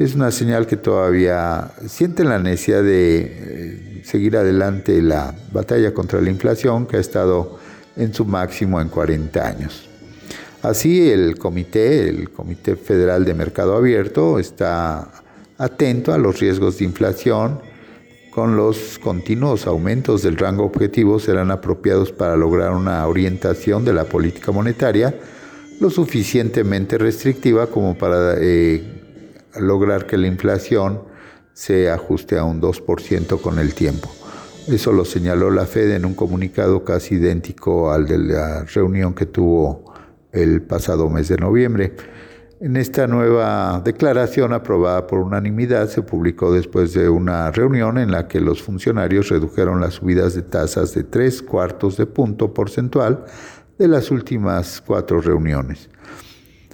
Es 0.00 0.14
una 0.14 0.30
señal 0.30 0.66
que 0.66 0.78
todavía 0.78 1.72
sienten 1.86 2.30
la 2.30 2.38
necesidad 2.38 2.82
de 2.82 3.18
eh, 3.20 4.02
seguir 4.02 4.34
adelante 4.34 5.02
la 5.02 5.34
batalla 5.52 5.92
contra 5.92 6.22
la 6.22 6.30
inflación 6.30 6.86
que 6.86 6.96
ha 6.96 7.00
estado 7.00 7.58
en 7.96 8.14
su 8.14 8.24
máximo 8.24 8.80
en 8.80 8.88
40 8.88 9.46
años. 9.46 9.90
Así 10.62 11.10
el 11.10 11.36
comité, 11.36 12.08
el 12.08 12.30
Comité 12.30 12.76
Federal 12.76 13.26
de 13.26 13.34
Mercado 13.34 13.76
Abierto, 13.76 14.38
está 14.38 15.06
atento 15.58 16.14
a 16.14 16.18
los 16.18 16.40
riesgos 16.40 16.78
de 16.78 16.86
inflación, 16.86 17.60
con 18.30 18.56
los 18.56 18.98
continuos 18.98 19.66
aumentos 19.66 20.22
del 20.22 20.38
rango 20.38 20.64
objetivo 20.64 21.18
serán 21.18 21.50
apropiados 21.50 22.10
para 22.10 22.38
lograr 22.38 22.72
una 22.72 23.06
orientación 23.06 23.84
de 23.84 23.92
la 23.92 24.04
política 24.04 24.50
monetaria 24.50 25.14
lo 25.78 25.90
suficientemente 25.90 26.96
restrictiva 26.96 27.66
como 27.66 27.98
para 27.98 28.36
eh, 28.38 28.99
lograr 29.58 30.06
que 30.06 30.16
la 30.16 30.26
inflación 30.26 31.02
se 31.52 31.90
ajuste 31.90 32.38
a 32.38 32.44
un 32.44 32.60
2% 32.60 33.40
con 33.40 33.58
el 33.58 33.74
tiempo. 33.74 34.10
Eso 34.66 34.92
lo 34.92 35.04
señaló 35.04 35.50
la 35.50 35.66
Fed 35.66 35.90
en 35.90 36.04
un 36.04 36.14
comunicado 36.14 36.84
casi 36.84 37.16
idéntico 37.16 37.92
al 37.92 38.06
de 38.06 38.18
la 38.18 38.64
reunión 38.64 39.14
que 39.14 39.26
tuvo 39.26 39.92
el 40.32 40.62
pasado 40.62 41.10
mes 41.10 41.28
de 41.28 41.36
noviembre. 41.36 41.96
En 42.60 42.76
esta 42.76 43.06
nueva 43.06 43.82
declaración 43.84 44.52
aprobada 44.52 45.06
por 45.06 45.18
unanimidad 45.18 45.88
se 45.88 46.02
publicó 46.02 46.52
después 46.52 46.92
de 46.92 47.08
una 47.08 47.50
reunión 47.50 47.98
en 47.98 48.10
la 48.10 48.28
que 48.28 48.40
los 48.40 48.62
funcionarios 48.62 49.28
redujeron 49.28 49.80
las 49.80 49.94
subidas 49.94 50.34
de 50.34 50.42
tasas 50.42 50.94
de 50.94 51.04
tres 51.04 51.42
cuartos 51.42 51.96
de 51.96 52.06
punto 52.06 52.54
porcentual 52.54 53.24
de 53.78 53.88
las 53.88 54.10
últimas 54.10 54.80
cuatro 54.80 55.20
reuniones. 55.20 55.89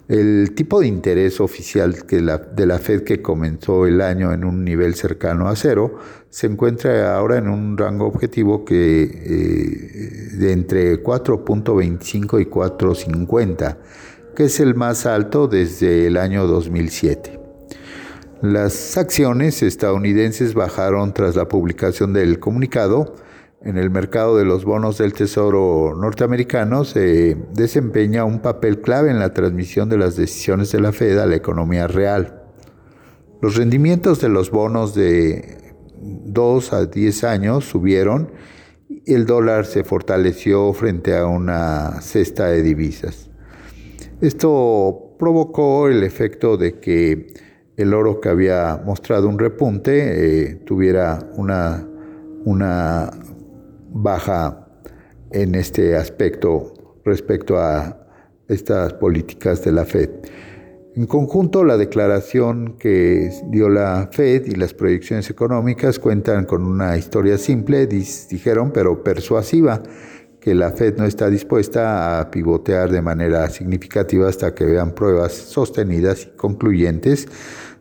El 0.09 0.53
tipo 0.55 0.81
de 0.81 0.87
interés 0.87 1.41
oficial 1.41 1.93
de 2.07 2.67
la 2.67 2.79
Fed 2.79 3.03
que 3.03 3.21
comenzó 3.21 3.87
el 3.87 4.01
año 4.01 4.33
en 4.33 4.45
un 4.45 4.65
nivel 4.65 4.95
cercano 4.95 5.49
a 5.49 5.57
cero 5.57 5.99
se 6.31 6.47
encuentra 6.47 7.17
ahora 7.17 7.39
en 7.39 7.49
un 7.49 7.77
rango 7.77 8.07
objetivo 8.07 8.65
que 8.65 9.03
eh, 9.03 10.37
de 10.37 10.53
entre 10.53 11.03
4.25 11.03 12.41
y 12.41 12.45
4.50, 12.45 13.77
que 14.37 14.45
es 14.45 14.61
el 14.61 14.77
más 14.77 15.07
alto 15.07 15.49
desde 15.49 16.07
el 16.07 16.19
año 16.19 16.47
2007. 16.47 17.41
Las 18.43 18.97
acciones 18.97 19.63
estadounidenses 19.63 20.55
bajaron 20.55 21.15
tras 21.15 21.35
la 21.35 21.49
publicación 21.49 22.13
del 22.13 22.39
comunicado 22.39 23.17
en 23.66 23.78
el 23.78 23.90
mercado 23.90 24.38
de 24.38 24.44
los 24.44 24.64
bonos 24.64 24.99
del 24.99 25.12
Tesoro 25.12 25.92
norteamericano 25.96 26.85
se 26.85 27.37
desempeña 27.52 28.25
un 28.25 28.38
papel 28.38 28.80
clave 28.80 29.11
en 29.11 29.18
la 29.18 29.35
transmisión 29.35 29.88
de 29.88 29.99
las 29.99 30.16
decisiones 30.16 30.70
de 30.70 30.80
la 30.80 30.92
Fed 30.92 31.18
a 31.18 31.26
la 31.26 31.35
economía 31.35 31.88
real. 31.88 32.44
Los 33.42 33.56
rendimientos 33.56 34.20
de 34.20 34.28
los 34.28 34.52
bonos 34.52 34.94
de 34.94 35.75
2 36.00 36.73
a 36.73 36.87
10 36.87 37.25
años 37.25 37.64
subieron 37.64 38.30
y 38.88 39.12
el 39.12 39.26
dólar 39.26 39.66
se 39.66 39.82
fortaleció 39.82 40.73
frente 40.73 41.16
a 41.16 41.26
una 41.26 42.00
cesta 42.02 42.46
de 42.46 42.62
divisas. 42.62 43.30
Esto 44.20 45.16
provocó 45.18 45.88
el 45.88 46.04
efecto 46.04 46.56
de 46.56 46.78
que 46.78 47.26
el 47.76 47.92
oro 47.94 48.20
que 48.20 48.28
había 48.28 48.80
mostrado 48.87 49.28
un 49.28 49.40
repunte 49.40 50.50
eh, 50.50 50.54
tuviera 50.64 51.18
una, 51.35 51.85
una 52.44 53.11
baja 54.03 54.69
en 55.33 55.55
este 55.55 55.97
aspecto 55.97 56.73
respecto 57.05 57.59
a 57.59 58.07
estas 58.49 58.93
políticas 58.95 59.65
de 59.65 59.73
la 59.73 59.85
Fed. 59.85 60.11
En 60.95 61.07
conjunto, 61.07 61.62
la 61.65 61.76
declaración 61.76 62.76
que 62.79 63.31
dio 63.50 63.69
la 63.69 64.09
Fed 64.11 64.47
y 64.47 64.53
las 64.53 64.73
proyecciones 64.73 65.29
económicas 65.29 65.99
cuentan 65.99 66.47
con 66.47 66.65
una 66.65 66.97
historia 66.97 67.37
simple, 67.37 67.87
dijeron, 67.87 68.71
pero 68.73 69.05
persuasiva, 69.05 69.83
que 70.41 70.55
la 70.55 70.71
Fed 70.71 70.97
no 70.97 71.05
está 71.05 71.29
dispuesta 71.29 72.19
a 72.19 72.31
pivotear 72.31 72.91
de 72.91 73.03
manera 73.03 73.50
significativa 73.50 74.29
hasta 74.29 74.55
que 74.55 74.65
vean 74.65 74.95
pruebas 74.95 75.33
sostenidas 75.33 76.29
y 76.33 76.37
concluyentes 76.37 77.29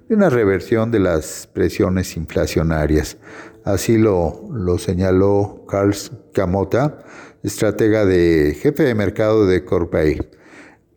de 0.10 0.16
una 0.16 0.30
reversión 0.30 0.92
de 0.92 1.00
las 1.00 1.48
presiones 1.54 2.18
inflacionarias. 2.18 3.18
Así 3.66 3.98
lo, 3.98 4.48
lo 4.54 4.78
señaló 4.78 5.66
Carl 5.68 5.92
Camota, 6.34 7.00
estratega 7.42 8.06
de 8.06 8.56
jefe 8.62 8.84
de 8.84 8.94
mercado 8.94 9.48
de 9.48 9.66
Corpay. 9.66 10.20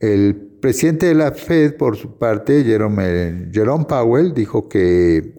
El 0.01 0.37
presidente 0.61 1.07
de 1.07 1.15
la 1.15 1.33
Fed, 1.33 1.77
por 1.79 1.97
su 1.97 2.19
parte, 2.19 2.65
Jerome 2.65 3.85
Powell, 3.89 4.35
dijo 4.35 4.69
que 4.69 5.33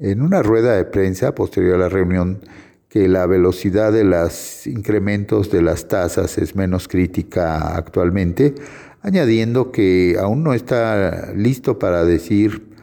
en 0.00 0.20
una 0.20 0.42
rueda 0.42 0.76
de 0.76 0.84
prensa 0.84 1.36
posterior 1.36 1.76
a 1.76 1.78
la 1.78 1.88
reunión 1.88 2.40
que 2.88 3.06
la 3.06 3.26
velocidad 3.26 3.92
de 3.92 4.02
los 4.02 4.66
incrementos 4.66 5.52
de 5.52 5.62
las 5.62 5.86
tasas 5.86 6.36
es 6.36 6.56
menos 6.56 6.88
crítica 6.88 7.76
actualmente, 7.76 8.56
añadiendo 9.02 9.70
que 9.70 10.16
aún 10.18 10.42
no 10.42 10.52
está 10.52 11.32
listo 11.32 11.78
para 11.78 12.04
decir 12.04 12.75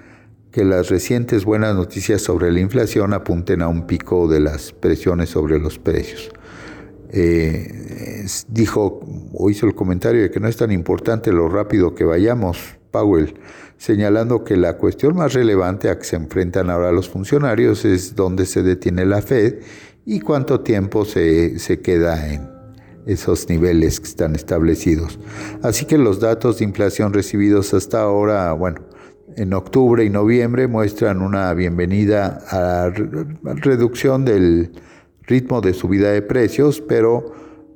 que 0.53 0.63
las 0.63 0.89
recientes 0.89 1.45
buenas 1.45 1.75
noticias 1.75 2.21
sobre 2.21 2.51
la 2.51 2.59
inflación 2.59 3.13
apunten 3.13 3.63
a 3.63 3.67
un 3.67 3.87
pico 3.87 4.27
de 4.27 4.39
las 4.39 4.71
presiones 4.71 5.29
sobre 5.29 5.57
los 5.59 5.79
precios. 5.79 6.29
Eh, 7.09 8.23
dijo 8.49 8.99
o 9.33 9.49
hizo 9.49 9.65
el 9.65 9.73
comentario 9.73 10.21
de 10.21 10.29
que 10.29 10.39
no 10.39 10.47
es 10.47 10.55
tan 10.55 10.71
importante 10.71 11.33
lo 11.33 11.49
rápido 11.49 11.95
que 11.95 12.03
vayamos, 12.03 12.59
Powell, 12.91 13.33
señalando 13.77 14.43
que 14.43 14.55
la 14.55 14.77
cuestión 14.77 15.15
más 15.15 15.33
relevante 15.33 15.89
a 15.89 15.97
que 15.97 16.05
se 16.05 16.17
enfrentan 16.17 16.69
ahora 16.69 16.91
los 16.91 17.09
funcionarios 17.09 17.83
es 17.83 18.15
dónde 18.15 18.45
se 18.45 18.61
detiene 18.61 19.07
la 19.07 19.23
Fed 19.23 19.55
y 20.05 20.19
cuánto 20.19 20.59
tiempo 20.59 21.03
se, 21.03 21.57
se 21.57 21.81
queda 21.81 22.31
en 22.31 22.47
esos 23.07 23.49
niveles 23.49 23.99
que 23.99 24.07
están 24.07 24.35
establecidos. 24.35 25.17
Así 25.63 25.85
que 25.85 25.97
los 25.97 26.19
datos 26.19 26.59
de 26.59 26.65
inflación 26.65 27.11
recibidos 27.11 27.73
hasta 27.73 28.01
ahora, 28.01 28.53
bueno, 28.53 28.92
en 29.37 29.53
octubre 29.53 30.03
y 30.03 30.09
noviembre 30.09 30.67
muestran 30.67 31.21
una 31.21 31.53
bienvenida 31.53 32.39
a 32.49 32.91
la 33.43 33.53
reducción 33.55 34.25
del 34.25 34.71
ritmo 35.23 35.61
de 35.61 35.73
subida 35.73 36.11
de 36.11 36.21
precios, 36.21 36.81
pero 36.81 37.33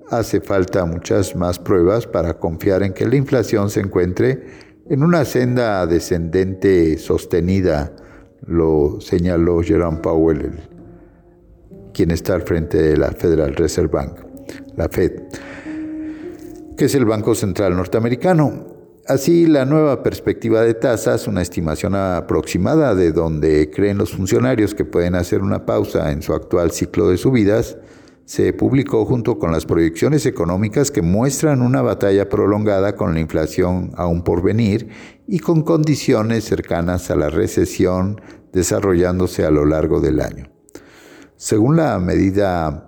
hace 0.10 0.42
falta 0.42 0.86
muchas 0.86 1.36
más 1.36 1.60
pruebas 1.60 2.08
para 2.08 2.36
confiar 2.36 2.84
en 2.84 2.94
que 2.94 3.06
la 3.06 3.16
inflación 3.16 3.70
se 3.70 3.82
encuentre 3.82 4.46
en 4.90 5.04
una 5.04 5.26
senda 5.26 5.86
descendente 5.86 6.98
sostenida, 6.98 7.94
lo 8.46 9.02
señaló 9.02 9.62
Jerome 9.62 9.98
Powell, 9.98 10.52
quien 11.94 12.12
está 12.12 12.36
al 12.36 12.44
frente 12.44 12.82
de 12.82 12.96
la 12.96 13.12
Federal 13.12 13.56
Reserve 13.56 13.90
Bank, 13.90 14.20
la 14.78 14.88
Fed, 14.88 15.24
que 16.78 16.86
es 16.86 16.96
el 16.96 17.06
Banco 17.06 17.36
Central 17.36 17.76
norteamericano. 17.76 18.77
Así, 19.08 19.46
la 19.46 19.64
nueva 19.64 20.04
perspectiva 20.04 20.64
de 20.64 20.74
tasas, 20.74 21.30
una 21.30 21.42
estimación 21.42 21.96
aproximada 21.96 22.94
de 22.94 23.14
donde 23.14 23.70
creen 23.70 23.98
los 23.98 24.12
funcionarios 24.12 24.76
que 24.76 24.84
pueden 24.84 25.16
hacer 25.16 25.44
una 25.44 25.66
pausa 25.66 26.12
en 26.12 26.22
su 26.22 26.34
actual 26.34 26.72
ciclo 26.72 27.08
de 27.08 27.16
subidas, 27.16 27.78
se 28.26 28.52
publicó 28.52 29.06
junto 29.06 29.40
con 29.40 29.54
las 29.54 29.66
proyecciones 29.66 30.26
económicas 30.26 30.92
que 30.92 31.02
muestran 31.02 31.62
una 31.62 31.82
batalla 31.82 32.28
prolongada 32.28 32.98
con 32.98 33.14
la 33.14 33.22
inflación 33.22 33.92
aún 33.96 34.24
por 34.24 34.44
venir 34.44 34.90
y 35.26 35.40
con 35.40 35.62
condiciones 35.62 36.44
cercanas 36.44 37.10
a 37.10 37.16
la 37.16 37.30
recesión 37.30 38.20
desarrollándose 38.52 39.46
a 39.46 39.52
lo 39.52 39.64
largo 39.64 40.02
del 40.02 40.20
año. 40.20 40.50
Según 41.38 41.78
la 41.78 41.98
medida 42.00 42.87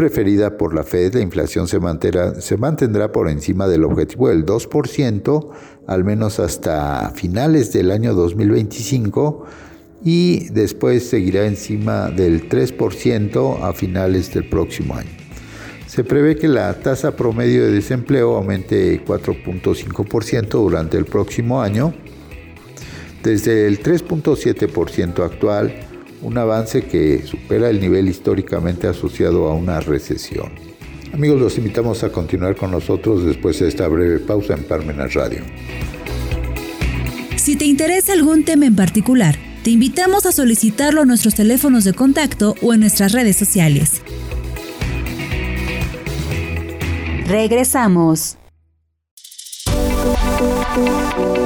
preferida 0.00 0.56
por 0.56 0.74
la 0.74 0.82
Fed, 0.82 1.12
la 1.12 1.20
inflación 1.20 1.68
se 1.68 1.78
mantendrá, 1.78 2.40
se 2.40 2.56
mantendrá 2.56 3.12
por 3.12 3.28
encima 3.28 3.68
del 3.68 3.84
objetivo 3.84 4.30
del 4.30 4.46
2%, 4.46 5.50
al 5.86 6.04
menos 6.04 6.40
hasta 6.40 7.12
finales 7.14 7.70
del 7.74 7.90
año 7.90 8.14
2025, 8.14 9.44
y 10.02 10.48
después 10.54 11.06
seguirá 11.06 11.44
encima 11.44 12.08
del 12.08 12.48
3% 12.48 13.62
a 13.62 13.74
finales 13.74 14.32
del 14.32 14.48
próximo 14.48 14.94
año. 14.94 15.10
Se 15.86 16.02
prevé 16.02 16.36
que 16.36 16.48
la 16.48 16.72
tasa 16.80 17.14
promedio 17.14 17.66
de 17.66 17.72
desempleo 17.72 18.36
aumente 18.36 19.04
4.5% 19.04 20.48
durante 20.48 20.96
el 20.96 21.04
próximo 21.04 21.60
año, 21.60 21.92
desde 23.22 23.66
el 23.66 23.82
3.7% 23.82 25.22
actual 25.22 25.89
un 26.22 26.38
avance 26.38 26.82
que 26.82 27.22
supera 27.26 27.70
el 27.70 27.80
nivel 27.80 28.08
históricamente 28.08 28.86
asociado 28.86 29.48
a 29.48 29.54
una 29.54 29.80
recesión. 29.80 30.52
Amigos, 31.12 31.40
los 31.40 31.58
invitamos 31.58 32.04
a 32.04 32.10
continuar 32.10 32.56
con 32.56 32.70
nosotros 32.70 33.24
después 33.24 33.58
de 33.58 33.68
esta 33.68 33.88
breve 33.88 34.20
pausa 34.20 34.54
en 34.54 34.64
Parmenas 34.64 35.14
Radio. 35.14 35.42
Si 37.36 37.56
te 37.56 37.64
interesa 37.64 38.12
algún 38.12 38.44
tema 38.44 38.66
en 38.66 38.76
particular, 38.76 39.36
te 39.64 39.70
invitamos 39.70 40.26
a 40.26 40.32
solicitarlo 40.32 41.02
a 41.02 41.04
nuestros 41.04 41.34
teléfonos 41.34 41.84
de 41.84 41.94
contacto 41.94 42.54
o 42.62 42.74
en 42.74 42.80
nuestras 42.80 43.12
redes 43.12 43.36
sociales. 43.36 44.02
Regresamos. 47.26 48.39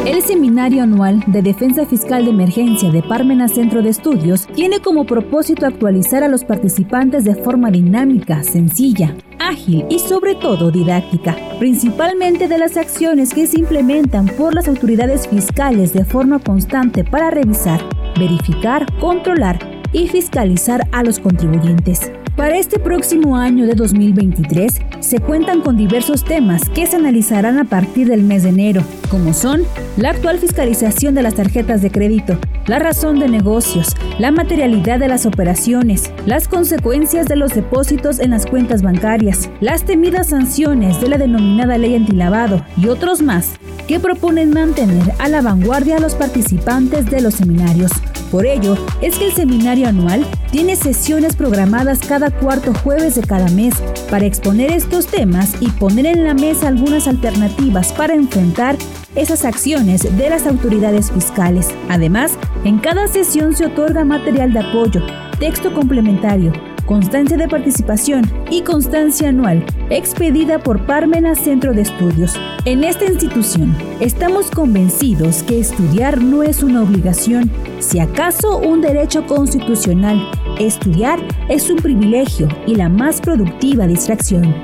El 0.06 0.22
Seminario 0.22 0.82
Anual 0.82 1.24
de 1.26 1.40
Defensa 1.42 1.86
Fiscal 1.86 2.24
de 2.24 2.30
Emergencia 2.30 2.90
de 2.90 3.02
Parmenas 3.02 3.52
Centro 3.52 3.82
de 3.82 3.88
Estudios 3.88 4.46
tiene 4.54 4.80
como 4.80 5.06
propósito 5.06 5.66
actualizar 5.66 6.22
a 6.22 6.28
los 6.28 6.44
participantes 6.44 7.24
de 7.24 7.34
forma 7.34 7.70
dinámica, 7.70 8.42
sencilla, 8.42 9.16
ágil 9.38 9.86
y 9.88 9.98
sobre 9.98 10.34
todo 10.34 10.70
didáctica, 10.70 11.36
principalmente 11.58 12.48
de 12.48 12.58
las 12.58 12.76
acciones 12.76 13.32
que 13.32 13.46
se 13.46 13.58
implementan 13.58 14.26
por 14.26 14.54
las 14.54 14.68
autoridades 14.68 15.26
fiscales 15.26 15.92
de 15.92 16.04
forma 16.04 16.38
constante 16.38 17.02
para 17.02 17.30
revisar, 17.30 17.80
verificar, 18.18 18.86
controlar 19.00 19.58
y 19.92 20.08
fiscalizar 20.08 20.86
a 20.92 21.02
los 21.02 21.18
contribuyentes. 21.18 22.12
Para 22.36 22.58
este 22.58 22.80
próximo 22.80 23.36
año 23.36 23.64
de 23.64 23.74
2023 23.74 24.80
se 24.98 25.20
cuentan 25.20 25.60
con 25.60 25.76
diversos 25.76 26.24
temas 26.24 26.68
que 26.68 26.84
se 26.84 26.96
analizarán 26.96 27.58
a 27.58 27.64
partir 27.64 28.08
del 28.08 28.24
mes 28.24 28.42
de 28.42 28.48
enero, 28.48 28.82
como 29.08 29.32
son 29.32 29.62
la 29.96 30.10
actual 30.10 30.38
fiscalización 30.38 31.14
de 31.14 31.22
las 31.22 31.34
tarjetas 31.34 31.80
de 31.80 31.90
crédito, 31.90 32.38
la 32.66 32.78
razón 32.78 33.20
de 33.20 33.28
negocios, 33.28 33.94
la 34.18 34.32
materialidad 34.32 34.98
de 34.98 35.08
las 35.08 35.24
operaciones, 35.24 36.12
las 36.26 36.48
consecuencias 36.48 37.26
de 37.26 37.36
los 37.36 37.54
depósitos 37.54 38.18
en 38.18 38.32
las 38.32 38.46
cuentas 38.46 38.82
bancarias, 38.82 39.50
las 39.60 39.84
temidas 39.84 40.28
sanciones 40.28 41.00
de 41.00 41.08
la 41.08 41.18
denominada 41.18 41.78
ley 41.78 41.94
antilavado 41.94 42.64
y 42.76 42.88
otros 42.88 43.22
más 43.22 43.52
que 43.86 44.00
proponen 44.00 44.50
mantener 44.50 45.12
a 45.18 45.28
la 45.28 45.42
vanguardia 45.42 45.98
a 45.98 46.00
los 46.00 46.14
participantes 46.14 47.10
de 47.10 47.20
los 47.20 47.34
seminarios. 47.34 47.92
Por 48.30 48.46
ello, 48.46 48.76
es 49.00 49.16
que 49.16 49.26
el 49.26 49.32
seminario 49.32 49.86
anual 49.86 50.26
tiene 50.50 50.74
sesiones 50.74 51.36
programadas 51.36 52.00
cada 52.00 52.30
cuarto 52.30 52.74
jueves 52.74 53.14
de 53.14 53.22
cada 53.22 53.48
mes 53.50 53.74
para 54.10 54.26
exponer 54.26 54.72
estos 54.72 55.06
temas 55.06 55.54
y 55.60 55.68
poner 55.70 56.06
en 56.06 56.24
la 56.24 56.34
mesa 56.34 56.66
algunas 56.66 57.06
alternativas 57.06 57.92
para 57.92 58.14
enfrentar 58.14 58.76
esas 59.14 59.44
acciones 59.44 60.02
de 60.16 60.30
las 60.30 60.46
autoridades 60.46 61.10
fiscales. 61.10 61.68
Además, 61.88 62.38
en 62.64 62.78
cada 62.78 63.08
sesión 63.08 63.54
se 63.54 63.66
otorga 63.66 64.04
material 64.04 64.52
de 64.52 64.60
apoyo, 64.60 65.02
texto 65.38 65.72
complementario, 65.72 66.52
constancia 66.86 67.36
de 67.36 67.48
participación 67.48 68.30
y 68.50 68.62
constancia 68.62 69.28
anual, 69.28 69.64
expedida 69.90 70.58
por 70.58 70.84
Parmenas 70.86 71.38
Centro 71.38 71.72
de 71.72 71.82
Estudios. 71.82 72.34
En 72.64 72.84
esta 72.84 73.06
institución, 73.06 73.76
estamos 74.00 74.50
convencidos 74.50 75.42
que 75.42 75.60
estudiar 75.60 76.22
no 76.22 76.42
es 76.42 76.62
una 76.62 76.82
obligación, 76.82 77.50
si 77.78 78.00
acaso 78.00 78.58
un 78.58 78.80
derecho 78.80 79.26
constitucional. 79.26 80.30
Estudiar 80.58 81.20
es 81.48 81.70
un 81.70 81.76
privilegio 81.76 82.48
y 82.66 82.74
la 82.74 82.88
más 82.88 83.20
productiva 83.20 83.86
distracción. 83.86 84.54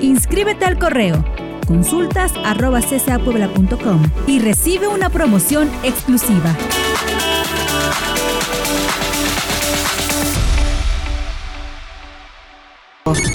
Inscríbete 0.00 0.64
al 0.64 0.78
correo 0.78 1.24
consultas 1.66 2.32
y 4.26 4.38
recibe 4.38 4.88
una 4.88 5.10
promoción 5.10 5.68
exclusiva. 5.82 6.56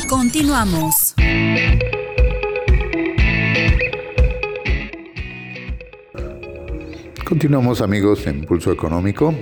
Continuamos. 0.09 1.15
Continuamos 7.23 7.81
amigos 7.81 8.27
en 8.27 8.45
Pulso 8.45 8.71
Económico. 8.71 9.33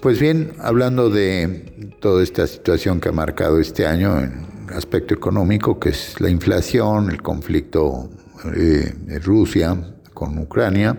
Pues 0.00 0.18
bien, 0.18 0.54
hablando 0.58 1.10
de 1.10 1.92
toda 2.00 2.22
esta 2.22 2.46
situación 2.46 3.00
que 3.00 3.10
ha 3.10 3.12
marcado 3.12 3.60
este 3.60 3.86
año 3.86 4.18
en 4.18 4.49
aspecto 4.72 5.14
económico, 5.14 5.78
que 5.78 5.90
es 5.90 6.20
la 6.20 6.30
inflación, 6.30 7.10
el 7.10 7.22
conflicto 7.22 8.10
eh, 8.56 8.94
de 9.06 9.18
Rusia 9.18 9.76
con 10.14 10.38
Ucrania. 10.38 10.96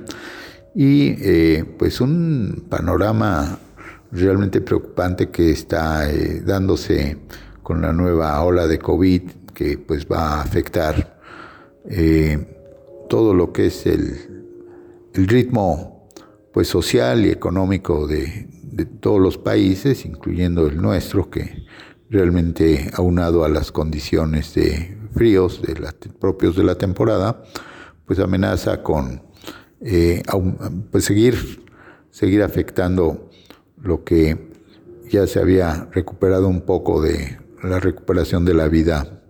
Y 0.74 1.16
eh, 1.20 1.66
pues 1.78 2.00
un 2.00 2.66
panorama 2.70 3.60
realmente 4.12 4.62
preocupante 4.62 5.30
que 5.30 5.52
está 5.52 6.10
eh, 6.10 6.42
dándose 6.46 7.18
con 7.64 7.82
la 7.82 7.94
nueva 7.94 8.42
ola 8.44 8.68
de 8.68 8.80
COVID 8.80 9.22
que 9.54 9.78
pues 9.78 10.06
va 10.06 10.36
a 10.36 10.42
afectar 10.42 11.20
eh, 11.90 12.38
todo 13.10 13.34
lo 13.34 13.52
que 13.52 13.68
es 13.68 13.86
el, 13.86 14.50
el, 15.14 15.28
ritmo 15.28 16.10
pues 16.54 16.68
social 16.68 17.26
y 17.26 17.30
económico 17.30 18.08
de, 18.08 18.48
de, 18.64 18.86
todos 18.86 19.20
los 19.20 19.38
países, 19.38 20.06
incluyendo 20.06 20.68
el 20.68 20.82
nuestro, 20.82 21.30
que 21.30 21.66
realmente 22.12 22.92
aunado 22.94 23.46
a 23.46 23.50
las 23.50 23.72
condiciones 23.72 24.54
de 24.54 24.98
fríos 25.14 25.62
de 25.62 25.80
la, 25.80 25.96
propios 26.20 26.58
de 26.58 26.64
la 26.66 26.76
temporada, 26.76 27.42
pues 28.06 28.20
amenaza 28.20 28.84
con 28.84 29.24
eh, 29.80 30.22
pues 30.92 31.06
seguir, 31.06 31.64
seguir 32.12 32.44
afectando 32.44 33.30
lo 33.82 34.04
que 34.04 34.52
ya 35.10 35.26
se 35.26 35.40
había 35.40 35.88
recuperado 35.92 36.48
un 36.50 36.62
poco 36.62 37.02
de 37.02 37.40
la 37.64 37.80
recuperación 37.80 38.44
de 38.44 38.54
la 38.56 38.68
vida, 38.68 39.24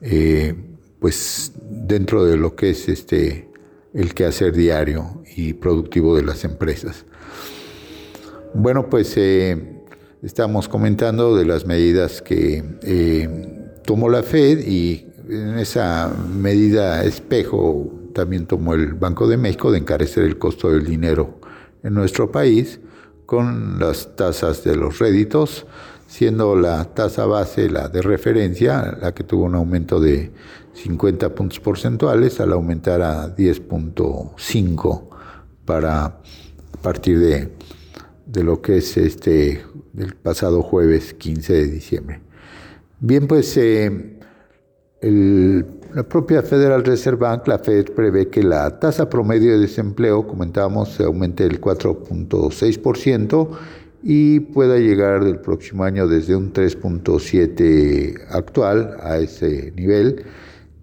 eh, 0.00 0.54
pues 0.98 1.52
dentro 1.70 2.24
de 2.24 2.36
lo 2.36 2.56
que 2.56 2.70
es 2.70 2.88
este 2.88 3.48
el 3.94 4.14
quehacer 4.14 4.52
diario 4.52 5.22
y 5.36 5.54
productivo 5.54 6.16
de 6.16 6.22
las 6.22 6.44
empresas. 6.44 7.06
Bueno, 8.52 8.90
pues 8.90 9.16
eh, 9.16 9.75
estamos 10.26 10.68
comentando 10.68 11.36
de 11.36 11.44
las 11.44 11.66
medidas 11.66 12.20
que 12.20 12.64
eh, 12.82 13.70
tomó 13.84 14.08
la 14.08 14.24
Fed 14.24 14.58
y 14.66 15.06
en 15.28 15.56
esa 15.56 16.12
medida 16.34 17.04
espejo 17.04 17.92
también 18.12 18.46
tomó 18.46 18.74
el 18.74 18.94
Banco 18.94 19.28
de 19.28 19.36
México 19.36 19.70
de 19.70 19.78
encarecer 19.78 20.24
el 20.24 20.36
costo 20.36 20.72
del 20.72 20.84
dinero 20.84 21.38
en 21.84 21.94
nuestro 21.94 22.32
país 22.32 22.80
con 23.24 23.78
las 23.78 24.16
tasas 24.16 24.64
de 24.64 24.74
los 24.74 24.98
réditos 24.98 25.64
siendo 26.08 26.56
la 26.56 26.84
tasa 26.86 27.24
base, 27.26 27.70
la 27.70 27.88
de 27.88 28.02
referencia, 28.02 28.98
la 29.00 29.14
que 29.14 29.22
tuvo 29.22 29.44
un 29.44 29.54
aumento 29.54 30.00
de 30.00 30.32
50 30.74 31.34
puntos 31.36 31.60
porcentuales 31.60 32.40
al 32.40 32.52
aumentar 32.52 33.00
a 33.00 33.36
10.5 33.36 35.08
para 35.64 36.04
a 36.04 36.82
partir 36.82 37.20
de, 37.20 37.52
de, 38.26 38.44
lo 38.44 38.60
que 38.60 38.78
es 38.78 38.96
este 38.96 39.64
el 39.98 40.14
pasado 40.14 40.62
jueves 40.62 41.14
15 41.14 41.52
de 41.52 41.66
diciembre. 41.66 42.20
Bien, 43.00 43.26
pues 43.26 43.56
eh, 43.56 44.14
la 45.02 46.02
propia 46.08 46.42
Federal 46.42 46.84
Reserve 46.84 47.18
Bank, 47.18 47.46
la 47.46 47.58
Fed, 47.58 47.92
prevé 47.92 48.28
que 48.28 48.42
la 48.42 48.78
tasa 48.78 49.08
promedio 49.08 49.52
de 49.52 49.58
desempleo, 49.58 50.26
comentábamos, 50.26 50.90
se 50.90 51.04
aumente 51.04 51.44
el 51.44 51.60
4.6% 51.60 53.48
y 54.02 54.40
pueda 54.40 54.78
llegar 54.78 55.22
el 55.22 55.40
próximo 55.40 55.84
año 55.84 56.06
desde 56.06 56.36
un 56.36 56.52
3.7 56.52 58.26
actual 58.30 58.96
a 59.00 59.18
ese 59.18 59.72
nivel 59.76 60.24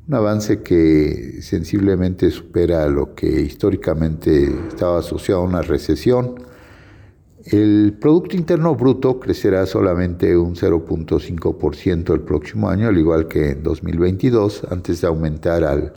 un 0.08 0.16
avance 0.16 0.62
que 0.62 1.42
sensiblemente 1.42 2.30
supera 2.30 2.88
lo 2.88 3.16
que 3.16 3.28
históricamente 3.42 4.52
estaba 4.68 5.00
asociado 5.00 5.42
a 5.42 5.46
una 5.46 5.62
recesión. 5.62 6.36
El 7.46 7.98
Producto 8.00 8.38
Interno 8.38 8.74
Bruto 8.76 9.20
crecerá 9.20 9.66
solamente 9.66 10.38
un 10.38 10.56
0.5% 10.56 12.14
el 12.14 12.22
próximo 12.22 12.70
año, 12.70 12.88
al 12.88 12.98
igual 12.98 13.28
que 13.28 13.52
en 13.52 13.64
2022, 13.64 14.66
antes 14.70 15.02
de 15.02 15.08
aumentar 15.08 15.64
al 15.64 15.94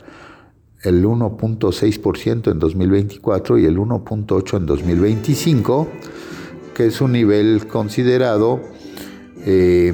el 0.83 1.05
1.6% 1.05 2.51
en 2.51 2.59
2024 2.59 3.57
y 3.57 3.65
el 3.65 3.77
1.8% 3.77 4.57
en 4.57 4.65
2025, 4.65 5.87
que 6.75 6.87
es 6.87 7.01
un 7.01 7.13
nivel 7.13 7.65
considerado 7.67 8.61
eh, 9.45 9.93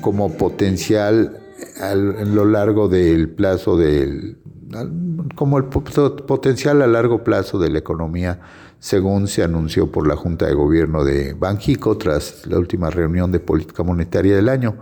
como 0.00 0.36
potencial 0.36 1.38
en 1.80 2.34
lo 2.34 2.44
largo 2.44 2.88
del 2.88 3.30
plazo 3.30 3.76
del 3.76 4.38
como 5.34 5.58
el 5.58 5.64
potencial 5.64 6.82
a 6.82 6.86
largo 6.86 7.24
plazo 7.24 7.58
de 7.58 7.70
la 7.70 7.78
economía 7.78 8.40
según 8.80 9.28
se 9.28 9.44
anunció 9.44 9.92
por 9.92 10.08
la 10.08 10.16
Junta 10.16 10.46
de 10.46 10.54
Gobierno 10.54 11.04
de 11.04 11.34
Banjico 11.34 11.98
tras 11.98 12.46
la 12.46 12.58
última 12.58 12.90
reunión 12.90 13.30
de 13.30 13.38
política 13.38 13.82
monetaria 13.82 14.34
del 14.34 14.48
año. 14.48 14.78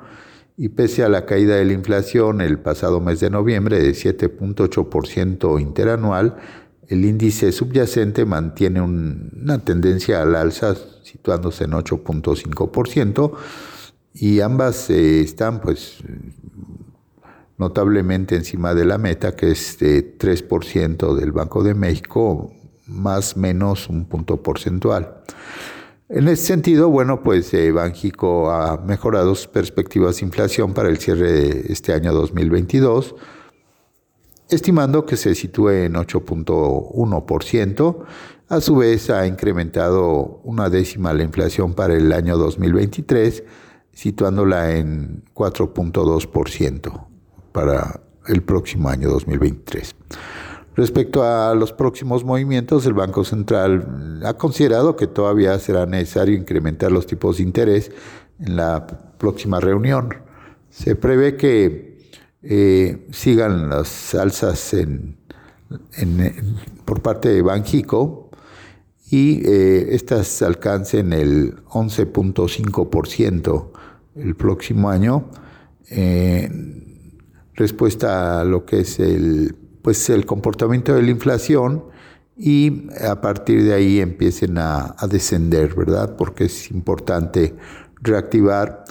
Y 0.57 0.71
pese 0.71 1.05
a 1.05 1.09
la 1.09 1.27
caída 1.27 1.57
de 1.57 1.65
la 1.65 1.73
inflación 1.73 2.41
el 2.41 2.59
pasado 2.59 3.01
mes 3.01 3.21
de 3.21 3.31
noviembre 3.31 3.81
de 3.81 3.91
7.8% 3.91 5.61
interanual, 5.61 6.37
el 6.89 7.05
índice 7.05 7.53
subyacente 7.53 8.25
mantiene 8.25 8.81
una 8.81 9.59
tendencia 9.59 10.23
al 10.23 10.35
alza 10.35 10.75
situándose 11.03 11.65
en 11.65 11.73
8.5% 11.73 13.33
y 14.15 14.41
ambas 14.41 14.91
eh, 14.91 15.21
están 15.21 15.61
pues 15.61 15.99
notablemente 17.57 18.37
encima 18.37 18.75
de 18.75 18.85
la 18.85 18.97
meta 18.97 19.37
que 19.37 19.51
es 19.51 19.79
de 19.79 20.19
3% 20.19 21.15
del 21.15 21.33
Banco 21.33 21.63
de 21.63 21.75
México 21.75 22.53
más 22.89 23.37
menos 23.37 23.89
un 23.89 24.07
punto 24.07 24.43
porcentual. 24.43 25.23
En 26.09 26.27
ese 26.27 26.47
sentido, 26.47 26.89
bueno, 26.89 27.23
pues 27.23 27.53
eh, 27.53 27.71
ha 27.71 28.77
mejorado 28.79 29.35
sus 29.35 29.47
perspectivas 29.47 30.17
de 30.17 30.25
inflación 30.25 30.73
para 30.73 30.89
el 30.89 30.97
cierre 30.97 31.31
de 31.31 31.73
este 31.73 31.93
año 31.93 32.15
2022, 32.15 33.15
estimando 34.49 35.05
que 35.05 35.19
se 35.19 35.35
sitúe 35.35 35.71
en 35.71 35.95
8.1%. 35.95 38.05
A 38.49 38.61
su 38.63 38.77
vez, 38.77 39.11
ha 39.11 39.27
incrementado 39.27 40.41
una 40.45 40.71
décima 40.71 41.13
la 41.13 41.25
inflación 41.25 41.75
para 41.75 41.95
el 41.95 42.11
año 42.15 42.39
2023, 42.39 43.45
situándola 43.93 44.77
en 44.77 45.25
4.2% 45.35 47.07
para 47.53 48.01
el 48.27 48.43
próximo 48.43 48.89
año 48.89 49.11
2023. 49.11 49.95
Respecto 50.79 51.25
a 51.25 51.57
los 51.57 51.73
próximos 51.73 52.23
movimientos, 52.23 52.87
el 52.87 52.93
Banco 52.93 53.25
Central 53.25 54.21
ha 54.25 54.35
considerado 54.35 54.95
que 54.95 55.09
todavía 55.09 55.59
será 55.59 55.87
necesario 55.87 56.37
incrementar 56.37 56.93
los 56.93 57.05
tipos 57.05 57.39
de 57.39 57.43
interés 57.43 57.91
en 58.39 58.55
la 58.55 58.87
próxima 58.87 59.59
reunión. 59.59 60.15
Se 60.71 60.95
prevé 60.95 61.37
que 61.37 61.99
eh, 62.45 63.09
sigan 63.11 63.71
las 63.71 64.15
alzas 64.15 64.77
por 66.85 67.03
parte 67.03 67.31
de 67.31 67.43
Banjico 67.43 68.31
y 69.11 69.43
eh, 69.45 69.97
estas 69.97 70.43
alcancen 70.43 71.13
el 71.13 71.57
11.5% 71.65 73.71
el 74.15 74.37
próximo 74.37 74.91
año. 74.91 75.29
respuesta 77.55 78.43
a 78.43 78.45
lo 78.45 78.65
que 78.65 78.83
es 78.83 79.01
el 79.01 79.57
pues 79.89 80.11
el 80.11 80.27
comportamiento 80.27 80.95
de 80.95 81.01
la 81.01 81.11
inflación 81.11 81.85
y 82.37 82.89
a 83.03 83.23
partir 83.23 83.65
de 83.65 83.73
ahí 83.73 84.01
empiecen 84.01 84.59
a, 84.59 84.95
descender, 85.09 85.75
¿verdad? 85.75 86.15
Porque 86.15 86.45
es 86.45 86.71
importante 86.71 87.55
reactivar, 88.03 88.85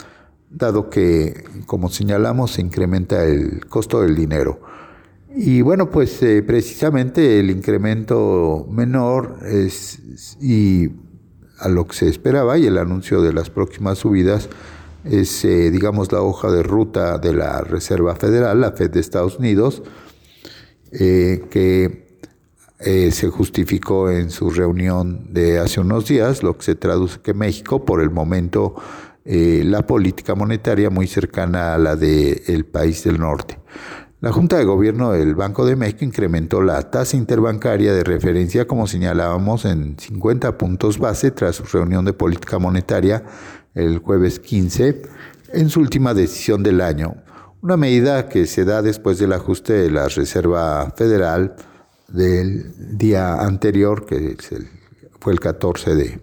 dado 0.50 0.90
que, 0.90 1.44
como 1.68 1.90
señalamos, 1.90 2.54
se 2.54 2.62
incrementa 2.62 3.26
el 3.26 3.68
costo 3.68 4.02
del 4.02 4.16
dinero. 4.16 4.60
Y 5.36 5.62
bueno, 5.62 5.92
pues 5.92 6.20
eh, 6.24 6.42
precisamente 6.42 7.40
el 7.40 7.52
incremento 7.52 8.66
menor 8.68 9.38
es, 9.46 10.00
y 10.42 10.94
a 11.60 11.70
lo 11.70 11.86
que 11.86 11.96
se 11.96 12.10
esperaba 12.10 12.58
y 12.58 12.66
el 12.66 12.80
anuncio 12.80 13.22
de 13.22 13.34
las 13.34 13.52
próximas 13.52 14.00
subidas 14.00 14.50
es, 15.04 15.46
eh, 15.46 15.70
digamos, 15.70 16.12
la 16.12 16.22
hoja 16.22 16.50
de 16.50 16.64
ruta 16.64 17.20
de 17.20 17.34
la 17.34 17.62
Reserva 17.62 18.16
Federal, 18.16 18.62
la 18.62 18.72
Fed 18.72 18.90
de 18.90 19.00
Estados 19.00 19.38
Unidos, 19.38 19.84
eh, 21.00 21.44
que 21.52 22.08
eh, 22.80 23.12
se 23.12 23.30
justificó 23.30 24.10
en 24.10 24.32
su 24.32 24.50
reunión 24.50 25.34
de 25.34 25.60
hace 25.60 25.80
unos 25.80 26.08
días, 26.08 26.42
lo 26.42 26.58
que 26.58 26.64
se 26.64 26.76
traduce 26.76 27.20
que 27.22 27.34
México, 27.34 27.86
por 27.86 28.02
el 28.02 28.10
momento, 28.10 28.76
eh, 29.26 29.62
la 29.66 29.86
política 29.86 30.36
monetaria 30.36 30.90
muy 30.90 31.08
cercana 31.08 31.74
a 31.76 31.78
la 31.78 31.96
del 31.96 32.66
país 32.66 33.04
del 33.04 33.20
norte. 33.20 33.60
La 34.22 34.32
Junta 34.32 34.58
de 34.58 34.66
Gobierno 34.66 35.12
del 35.12 35.36
Banco 35.36 35.66
de 35.66 35.76
México 35.76 36.04
incrementó 36.04 36.64
la 36.64 36.90
tasa 36.90 37.16
interbancaria 37.16 37.94
de 37.94 38.04
referencia, 38.04 38.66
como 38.66 38.88
señalábamos, 38.88 39.66
en 39.66 40.00
50 40.00 40.58
puntos 40.58 40.98
base 40.98 41.30
tras 41.30 41.58
su 41.58 41.64
reunión 41.66 42.06
de 42.06 42.14
política 42.14 42.58
monetaria 42.58 43.24
el 43.76 44.00
jueves 44.00 44.40
15, 44.40 45.04
en 45.54 45.70
su 45.70 45.80
última 45.80 46.16
decisión 46.16 46.64
del 46.64 46.82
año, 46.82 47.16
una 47.62 47.78
medida 47.78 48.30
que 48.30 48.46
se 48.46 48.66
da 48.66 48.82
después 48.82 49.18
del 49.20 49.34
ajuste 49.34 49.74
de 49.74 49.92
la 49.92 50.08
Reserva 50.08 50.94
Federal 50.96 51.56
del 52.08 52.98
día 52.98 53.42
anterior, 53.42 54.06
que 54.06 54.38
fue 55.20 55.34
el 55.34 55.40
14 55.40 55.96
de, 55.96 56.20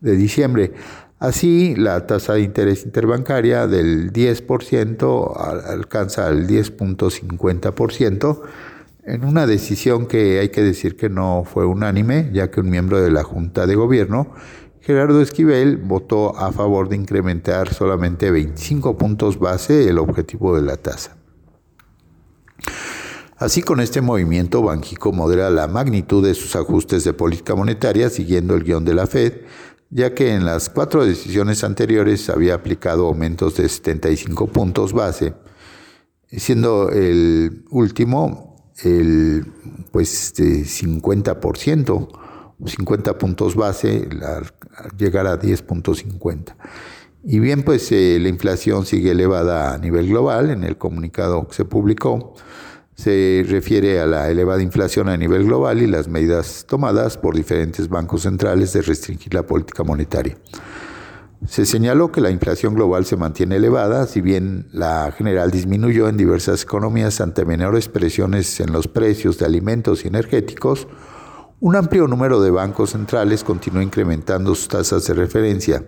diciembre. 0.00 0.72
Así, 1.18 1.76
la 1.76 2.06
tasa 2.06 2.34
de 2.34 2.40
interés 2.40 2.84
interbancaria 2.84 3.66
del 3.68 4.12
10% 4.12 5.64
alcanza 5.66 6.28
el 6.28 6.48
10.50%, 6.48 8.40
en 9.04 9.24
una 9.24 9.46
decisión 9.46 10.06
que 10.06 10.40
hay 10.40 10.50
que 10.50 10.62
decir 10.62 10.96
que 10.96 11.08
no 11.08 11.44
fue 11.44 11.64
unánime, 11.64 12.30
ya 12.32 12.50
que 12.50 12.60
un 12.60 12.70
miembro 12.70 13.00
de 13.00 13.10
la 13.10 13.22
Junta 13.22 13.66
de 13.66 13.74
Gobierno 13.74 14.32
Gerardo 14.82 15.22
Esquivel 15.22 15.76
votó 15.76 16.36
a 16.36 16.50
favor 16.50 16.88
de 16.88 16.96
incrementar 16.96 17.72
solamente 17.72 18.32
25 18.32 18.98
puntos 18.98 19.38
base 19.38 19.88
el 19.88 19.98
objetivo 19.98 20.56
de 20.56 20.62
la 20.62 20.76
tasa. 20.76 21.16
Así 23.36 23.62
con 23.62 23.78
este 23.78 24.00
movimiento, 24.00 24.60
Banjico 24.62 25.12
modera 25.12 25.50
la 25.50 25.68
magnitud 25.68 26.24
de 26.24 26.34
sus 26.34 26.56
ajustes 26.56 27.04
de 27.04 27.12
política 27.12 27.54
monetaria 27.54 28.10
siguiendo 28.10 28.54
el 28.54 28.64
guion 28.64 28.84
de 28.84 28.94
la 28.94 29.06
Fed, 29.06 29.42
ya 29.90 30.14
que 30.14 30.34
en 30.34 30.44
las 30.44 30.68
cuatro 30.68 31.04
decisiones 31.04 31.62
anteriores 31.62 32.28
había 32.28 32.54
aplicado 32.54 33.06
aumentos 33.06 33.56
de 33.56 33.68
75 33.68 34.48
puntos 34.48 34.92
base, 34.92 35.34
siendo 36.26 36.90
el 36.90 37.64
último 37.70 38.72
el 38.82 39.46
pues 39.92 40.34
de 40.34 40.64
50%. 40.64 42.08
50 42.64 43.18
puntos 43.18 43.54
base, 43.54 44.08
llegar 44.96 45.26
a 45.26 45.38
10.50. 45.38 46.54
Y 47.24 47.38
bien, 47.38 47.62
pues 47.62 47.90
eh, 47.92 48.18
la 48.20 48.28
inflación 48.28 48.84
sigue 48.84 49.12
elevada 49.12 49.74
a 49.74 49.78
nivel 49.78 50.08
global. 50.08 50.50
En 50.50 50.64
el 50.64 50.76
comunicado 50.76 51.46
que 51.46 51.54
se 51.54 51.64
publicó 51.64 52.34
se 52.94 53.44
refiere 53.48 54.00
a 54.00 54.06
la 54.06 54.30
elevada 54.30 54.62
inflación 54.62 55.08
a 55.08 55.16
nivel 55.16 55.44
global 55.44 55.82
y 55.82 55.86
las 55.86 56.08
medidas 56.08 56.66
tomadas 56.68 57.16
por 57.16 57.34
diferentes 57.34 57.88
bancos 57.88 58.22
centrales 58.22 58.72
de 58.72 58.82
restringir 58.82 59.34
la 59.34 59.44
política 59.44 59.82
monetaria. 59.82 60.36
Se 61.48 61.66
señaló 61.66 62.12
que 62.12 62.20
la 62.20 62.30
inflación 62.30 62.74
global 62.74 63.04
se 63.04 63.16
mantiene 63.16 63.56
elevada, 63.56 64.06
si 64.06 64.20
bien 64.20 64.68
la 64.72 65.10
general 65.10 65.50
disminuyó 65.50 66.08
en 66.08 66.16
diversas 66.16 66.62
economías 66.62 67.20
ante 67.20 67.44
menores 67.44 67.88
presiones 67.88 68.60
en 68.60 68.72
los 68.72 68.86
precios 68.86 69.38
de 69.38 69.46
alimentos 69.46 70.04
y 70.04 70.08
energéticos, 70.08 70.86
un 71.62 71.76
amplio 71.76 72.08
número 72.08 72.40
de 72.40 72.50
bancos 72.50 72.90
centrales 72.90 73.44
continuó 73.44 73.82
incrementando 73.82 74.52
sus 74.56 74.66
tasas 74.66 75.06
de 75.06 75.14
referencia. 75.14 75.84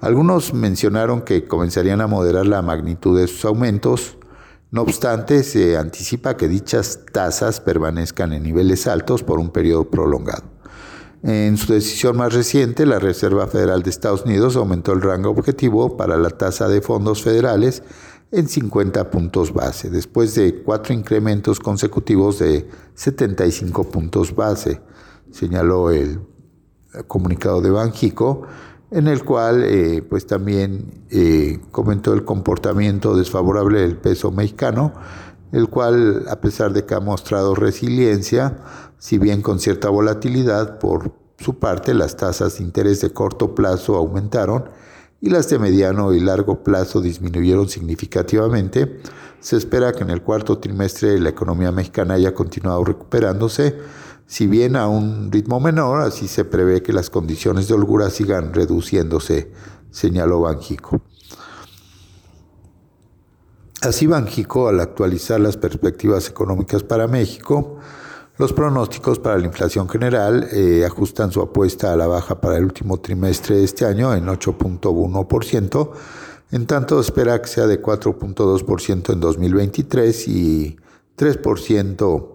Algunos 0.00 0.54
mencionaron 0.54 1.20
que 1.20 1.46
comenzarían 1.46 2.00
a 2.00 2.06
moderar 2.06 2.46
la 2.46 2.62
magnitud 2.62 3.20
de 3.20 3.26
sus 3.26 3.44
aumentos, 3.44 4.16
no 4.70 4.80
obstante, 4.80 5.42
se 5.42 5.76
anticipa 5.76 6.38
que 6.38 6.48
dichas 6.48 7.00
tasas 7.12 7.60
permanezcan 7.60 8.32
en 8.32 8.42
niveles 8.42 8.86
altos 8.86 9.22
por 9.22 9.38
un 9.38 9.50
periodo 9.50 9.90
prolongado. 9.90 10.44
En 11.22 11.58
su 11.58 11.74
decisión 11.74 12.16
más 12.16 12.32
reciente, 12.32 12.86
la 12.86 12.98
Reserva 12.98 13.46
Federal 13.48 13.82
de 13.82 13.90
Estados 13.90 14.24
Unidos 14.24 14.56
aumentó 14.56 14.94
el 14.94 15.02
rango 15.02 15.28
objetivo 15.28 15.98
para 15.98 16.16
la 16.16 16.30
tasa 16.30 16.68
de 16.68 16.80
fondos 16.80 17.22
federales 17.22 17.82
en 18.32 18.48
50 18.48 19.10
puntos 19.10 19.52
base, 19.52 19.90
después 19.90 20.34
de 20.34 20.62
cuatro 20.62 20.94
incrementos 20.94 21.58
consecutivos 21.58 22.38
de 22.38 22.68
75 22.94 23.84
puntos 23.90 24.34
base, 24.34 24.80
señaló 25.30 25.90
el 25.90 26.20
comunicado 27.06 27.60
de 27.60 27.70
Banjico, 27.70 28.42
en 28.90 29.06
el 29.06 29.24
cual 29.24 29.62
eh, 29.64 30.02
pues 30.02 30.26
también 30.26 31.04
eh, 31.10 31.60
comentó 31.70 32.12
el 32.12 32.24
comportamiento 32.24 33.16
desfavorable 33.16 33.80
del 33.80 33.96
peso 33.96 34.30
mexicano, 34.30 34.92
el 35.52 35.68
cual, 35.68 36.26
a 36.28 36.40
pesar 36.40 36.72
de 36.72 36.84
que 36.84 36.94
ha 36.94 37.00
mostrado 37.00 37.54
resiliencia, 37.54 38.58
si 38.98 39.18
bien 39.18 39.42
con 39.42 39.58
cierta 39.58 39.88
volatilidad, 39.88 40.78
por 40.78 41.12
su 41.38 41.58
parte 41.58 41.94
las 41.94 42.16
tasas 42.16 42.58
de 42.58 42.64
interés 42.64 43.00
de 43.00 43.12
corto 43.12 43.54
plazo 43.54 43.96
aumentaron 43.96 44.64
y 45.20 45.28
las 45.28 45.48
de 45.50 45.58
mediano 45.58 46.12
y 46.14 46.20
largo 46.20 46.62
plazo 46.62 47.00
disminuyeron 47.00 47.68
significativamente, 47.68 49.00
se 49.40 49.56
espera 49.56 49.92
que 49.92 50.02
en 50.02 50.10
el 50.10 50.22
cuarto 50.22 50.58
trimestre 50.58 51.18
la 51.20 51.30
economía 51.30 51.72
mexicana 51.72 52.14
haya 52.14 52.34
continuado 52.34 52.84
recuperándose, 52.84 53.78
si 54.26 54.46
bien 54.46 54.76
a 54.76 54.86
un 54.86 55.30
ritmo 55.32 55.60
menor, 55.60 56.02
así 56.02 56.28
se 56.28 56.44
prevé 56.44 56.82
que 56.82 56.92
las 56.92 57.10
condiciones 57.10 57.68
de 57.68 57.74
holgura 57.74 58.10
sigan 58.10 58.54
reduciéndose, 58.54 59.50
señaló 59.90 60.42
Banjico. 60.42 61.02
Así 63.82 64.06
Banjico, 64.06 64.68
al 64.68 64.78
actualizar 64.80 65.40
las 65.40 65.56
perspectivas 65.56 66.28
económicas 66.28 66.82
para 66.82 67.08
México, 67.08 67.78
los 68.40 68.54
pronósticos 68.54 69.18
para 69.18 69.36
la 69.36 69.44
inflación 69.44 69.86
general 69.86 70.48
eh, 70.50 70.82
ajustan 70.86 71.30
su 71.30 71.42
apuesta 71.42 71.92
a 71.92 71.96
la 71.96 72.06
baja 72.06 72.40
para 72.40 72.56
el 72.56 72.64
último 72.64 72.98
trimestre 72.98 73.56
de 73.56 73.64
este 73.64 73.84
año 73.84 74.14
en 74.14 74.28
8.1%, 74.28 75.90
en 76.52 76.66
tanto 76.66 76.98
espera 77.00 77.42
que 77.42 77.48
sea 77.48 77.66
de 77.66 77.82
4.2% 77.82 79.12
en 79.12 79.20
2023 79.20 80.28
y 80.28 80.78
3% 81.18 82.28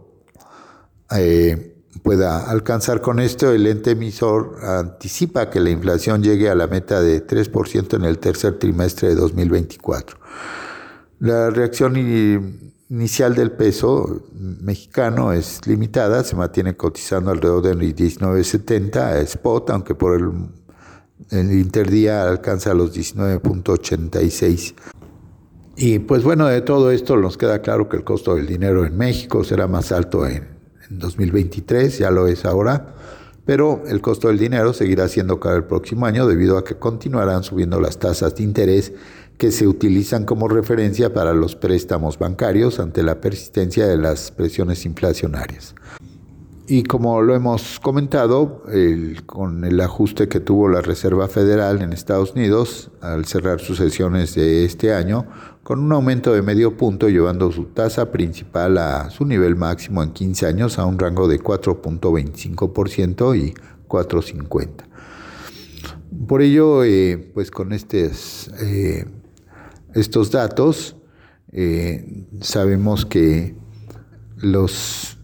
eh, 1.18 1.76
pueda 2.04 2.52
alcanzar 2.52 3.02
con 3.02 3.20
esto. 3.20 3.52
El 3.52 3.66
ente 3.66 3.92
emisor 3.92 4.60
anticipa 4.62 5.50
que 5.50 5.60
la 5.60 5.72
inflación 5.72 6.22
llegue 6.22 6.52
a 6.52 6.56
la 6.56 6.68
meta 6.68 7.02
de 7.02 7.26
3% 7.26 7.96
en 7.96 8.04
el 8.04 8.20
tercer 8.20 8.60
trimestre 8.60 9.10
de 9.10 9.16
2024. 9.16 10.20
La 11.18 11.50
reacción 11.50 11.96
inicial 12.96 13.36
del 13.36 13.52
peso 13.52 14.24
mexicano 14.34 15.34
es 15.34 15.60
limitada, 15.68 16.24
se 16.24 16.38
mantiene 16.38 16.78
cotizando 16.78 17.30
alrededor 17.30 17.62
de 17.62 17.74
19.70 17.76 18.96
a 18.96 19.20
spot, 19.20 19.70
aunque 19.72 19.96
por 19.96 20.18
el, 20.18 20.32
el 21.30 21.60
interdía 21.60 22.24
alcanza 22.24 22.74
los 22.74 22.96
19.86. 22.96 24.76
Y 25.76 26.00
pues 26.00 26.24
bueno, 26.24 26.48
de 26.48 26.62
todo 26.62 26.92
esto 26.92 27.18
nos 27.18 27.38
queda 27.38 27.62
claro 27.62 27.90
que 27.90 27.98
el 27.98 28.06
costo 28.06 28.36
del 28.36 28.48
dinero 28.48 28.86
en 28.86 28.98
México 28.98 29.44
será 29.44 29.68
más 29.68 29.92
alto 29.92 30.26
en, 30.26 30.48
en 30.90 31.00
2023, 31.00 31.98
ya 31.98 32.12
lo 32.12 32.28
es 32.28 32.46
ahora, 32.46 32.96
pero 33.46 33.84
el 33.88 34.00
costo 34.00 34.30
del 34.30 34.38
dinero 34.38 34.72
seguirá 34.72 35.10
siendo 35.10 35.42
caro 35.42 35.58
el 35.58 35.66
próximo 35.66 36.06
año 36.06 36.28
debido 36.28 36.58
a 36.58 36.64
que 36.64 36.76
continuarán 36.76 37.44
subiendo 37.44 37.82
las 37.82 38.00
tasas 38.00 38.36
de 38.36 38.44
interés 38.44 38.94
que 39.38 39.52
se 39.52 39.68
utilizan 39.68 40.26
como 40.26 40.48
referencia 40.48 41.14
para 41.14 41.34
los 41.34 41.56
préstamos 41.56 42.18
bancarios 42.18 42.80
ante 42.80 43.04
la 43.04 43.20
persistencia 43.20 43.86
de 43.88 43.98
las 43.98 44.32
presiones 44.32 44.86
inflacionarias. 44.86 45.76
Y 46.68 46.82
como 46.84 47.22
lo 47.22 47.36
hemos 47.36 47.80
comentado, 47.80 48.64
con 49.28 49.66
el 49.66 49.80
ajuste 49.82 50.28
que 50.28 50.40
tuvo 50.40 50.68
la 50.68 50.82
Reserva 50.82 51.28
Federal 51.28 51.84
en 51.84 51.94
Estados 51.94 52.32
Unidos 52.32 52.90
al 53.02 53.26
cerrar 53.26 53.60
sus 53.60 53.78
sesiones 53.78 54.34
de 54.34 54.66
este 54.66 54.92
año, 54.92 55.28
con 55.62 55.80
un 55.80 55.92
aumento 55.92 56.34
de 56.34 56.42
medio 56.42 56.76
punto 56.76 57.08
llevando 57.08 57.52
su 57.52 57.66
tasa 57.66 58.12
principal 58.12 58.80
a 58.80 59.12
su 59.12 59.26
nivel 59.26 59.56
máximo 59.56 60.02
en 60.02 60.12
15 60.12 60.48
años 60.48 60.80
a 60.80 60.86
un 60.86 60.98
rango 60.98 61.28
de 61.28 61.40
4.25% 61.40 63.38
y 63.38 63.54
4.50%. 63.88 64.70
Por 66.28 66.42
ello, 66.42 66.84
eh, 66.84 67.32
pues 67.34 67.52
con 67.52 67.74
estos 67.74 68.50
eh, 68.62 69.06
estos 69.96 70.30
datos, 70.30 70.98
eh, 71.52 72.26
sabemos 72.42 73.06
que 73.06 73.56
los, 74.38 75.18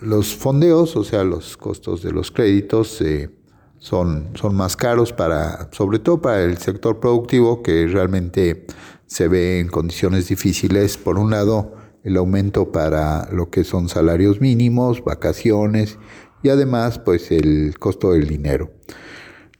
los 0.00 0.34
fondeos, 0.34 0.96
o 0.96 1.04
sea, 1.04 1.24
los 1.24 1.56
costos 1.56 2.02
de 2.02 2.10
los 2.10 2.30
créditos, 2.30 3.00
eh, 3.02 3.30
son, 3.78 4.30
son 4.34 4.54
más 4.54 4.76
caros 4.76 5.12
para, 5.12 5.68
sobre 5.72 5.98
todo 5.98 6.22
para 6.22 6.42
el 6.42 6.56
sector 6.56 7.00
productivo, 7.00 7.62
que 7.62 7.86
realmente 7.86 8.66
se 9.06 9.28
ve 9.28 9.60
en 9.60 9.68
condiciones 9.68 10.28
difíciles. 10.28 10.96
Por 10.96 11.18
un 11.18 11.30
lado, 11.30 11.74
el 12.02 12.16
aumento 12.16 12.72
para 12.72 13.28
lo 13.30 13.50
que 13.50 13.62
son 13.62 13.90
salarios 13.90 14.40
mínimos, 14.40 15.04
vacaciones 15.04 15.98
y 16.42 16.48
además, 16.48 16.98
pues 16.98 17.30
el 17.30 17.78
costo 17.78 18.12
del 18.12 18.26
dinero. 18.26 18.70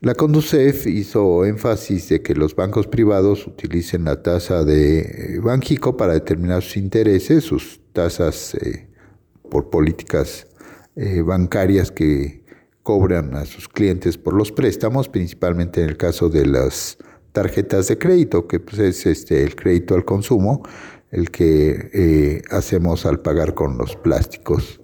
La 0.04 0.14
Conducef 0.14 0.86
hizo 0.86 1.46
énfasis 1.46 2.10
de 2.10 2.20
que 2.20 2.34
los 2.34 2.54
bancos 2.54 2.86
privados 2.86 3.46
utilicen 3.46 4.04
la 4.04 4.22
tasa 4.22 4.62
de 4.62 4.98
eh, 4.98 5.40
Banjico 5.42 5.96
para 5.96 6.12
determinar 6.12 6.62
sus 6.62 6.76
intereses, 6.76 7.44
sus 7.44 7.80
tasas 7.94 8.54
eh, 8.56 8.86
por 9.50 9.70
políticas 9.70 10.46
eh, 10.94 11.22
bancarias 11.22 11.90
que 11.90 12.44
cobran 12.82 13.34
a 13.34 13.46
sus 13.46 13.66
clientes 13.66 14.18
por 14.18 14.34
los 14.34 14.52
préstamos, 14.52 15.08
principalmente 15.08 15.82
en 15.82 15.88
el 15.88 15.96
caso 15.96 16.28
de 16.28 16.44
las 16.44 16.98
tarjetas 17.32 17.88
de 17.88 17.96
crédito, 17.96 18.46
que 18.46 18.60
pues, 18.60 18.78
es 18.80 19.06
este, 19.06 19.42
el 19.42 19.56
crédito 19.56 19.94
al 19.94 20.04
consumo, 20.04 20.68
el 21.12 21.30
que 21.30 22.42
hacemos 22.50 23.06
al 23.06 23.20
pagar 23.20 23.54
con 23.54 23.78
los 23.78 23.96
plásticos. 23.96 24.82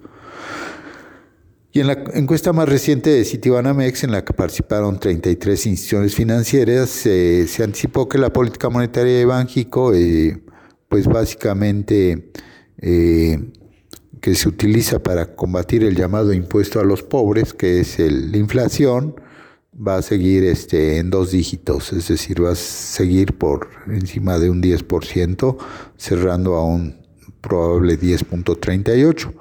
Y 1.72 1.80
en 1.80 1.86
la 1.86 1.92
encuesta 2.14 2.52
más 2.52 2.68
reciente 2.68 3.10
de 3.10 3.24
Citibanamex, 3.24 4.02
en 4.02 4.10
la 4.10 4.24
que 4.24 4.32
participaron 4.32 4.98
33 4.98 5.66
instituciones 5.66 6.14
financieras, 6.14 6.90
se 6.90 7.62
anticipó 7.62 8.08
que 8.08 8.18
la 8.18 8.32
política 8.32 8.68
monetaria 8.68 9.16
de 9.16 9.24
Banjico, 9.24 9.94
eh, 9.94 10.42
pues 10.88 11.06
básicamente 11.06 12.32
eh, 12.78 13.38
que 14.20 14.34
se 14.34 14.48
utiliza 14.48 15.00
para 15.00 15.36
combatir 15.36 15.84
el 15.84 15.94
llamado 15.94 16.32
impuesto 16.32 16.80
a 16.80 16.84
los 16.84 17.04
pobres, 17.04 17.54
que 17.54 17.80
es 17.80 18.00
la 18.00 18.36
inflación, 18.36 19.14
va 19.74 19.96
a 19.96 20.02
seguir 20.02 20.42
este, 20.44 20.98
en 20.98 21.10
dos 21.10 21.30
dígitos, 21.30 21.92
es 21.92 22.08
decir, 22.08 22.44
va 22.44 22.50
a 22.50 22.56
seguir 22.56 23.38
por 23.38 23.68
encima 23.86 24.38
de 24.38 24.50
un 24.50 24.60
10%, 24.60 25.56
cerrando 25.96 26.56
a 26.56 26.64
un 26.64 26.96
probable 27.40 27.98
10.38%. 27.98 29.32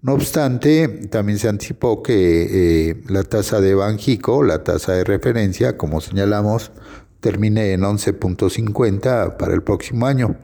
No 0.00 0.14
obstante, 0.14 0.86
también 1.10 1.38
se 1.40 1.48
anticipó 1.48 2.04
que 2.04 2.90
eh, 2.90 3.02
la 3.08 3.24
tasa 3.24 3.60
de 3.60 3.74
Banjico, 3.74 4.44
la 4.44 4.62
tasa 4.62 4.92
de 4.92 5.02
referencia, 5.02 5.76
como 5.76 6.00
señalamos, 6.00 6.70
termine 7.18 7.72
en 7.72 7.80
11.50 7.80 9.36
para 9.36 9.54
el 9.54 9.62
próximo 9.64 10.06
año. 10.06 10.36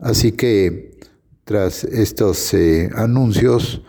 Así 0.00 0.32
que 0.32 0.98
tras 1.44 1.84
estos 1.84 2.54
eh, 2.54 2.88
anuncios, 2.94 3.82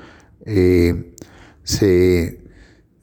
eh, 0.46 1.15
se, 1.63 2.41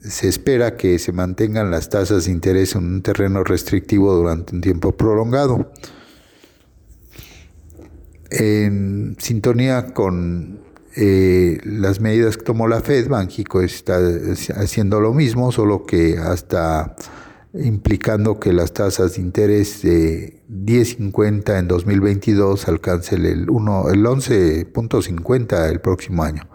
se 0.01 0.29
espera 0.29 0.77
que 0.77 0.99
se 0.99 1.13
mantengan 1.13 1.71
las 1.71 1.89
tasas 1.89 2.27
de 2.27 2.33
interés 2.33 2.75
en 2.75 2.85
un 2.85 3.03
terreno 3.03 3.43
restrictivo 3.43 4.13
durante 4.13 4.55
un 4.55 4.61
tiempo 4.61 4.93
prolongado. 4.93 5.73
En 8.31 9.17
sintonía 9.19 9.95
con 9.95 10.70
eh, 10.97 11.59
las 11.65 12.01
medidas 12.01 12.37
que 12.37 12.45
tomó 12.45 12.69
la 12.69 12.81
Fed, 12.81 13.09
Banjico 13.09 13.63
está 13.63 13.99
haciendo 14.57 15.01
lo 15.01 15.15
mismo, 15.15 15.53
solo 15.53 15.85
que 15.85 16.19
hasta 16.19 16.97
implicando 17.55 18.39
que 18.39 18.53
las 18.53 18.73
tasas 18.73 19.15
de 19.15 19.23
interés 19.23 19.83
de 19.83 20.41
10.50 20.49 21.59
en 21.59 21.69
2022 21.69 22.69
alcancen 22.69 23.25
el, 23.25 23.41
el 23.41 23.49
11.50 23.49 25.69
el 25.69 25.81
próximo 25.81 26.23
año. 26.23 26.49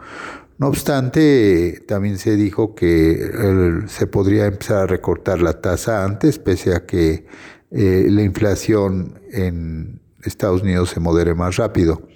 No 0.57 0.67
obstante, 0.67 1.83
también 1.85 2.17
se 2.17 2.37
dijo 2.37 2.75
que 2.75 3.83
se 3.87 4.07
podría 4.07 4.45
empezar 4.45 4.83
a 4.83 4.87
recortar 4.87 5.41
la 5.41 5.59
tasa 5.59 6.05
antes, 6.05 6.39
pese 6.39 6.73
a 6.73 6.85
que 6.85 7.25
eh, 7.71 8.07
la 8.09 8.21
inflación 8.21 9.19
en 9.33 9.99
Estados 10.23 10.61
Unidos 10.61 10.91
se 10.91 11.01
modere 11.01 11.35
más 11.35 11.57
rápido. 11.57 12.07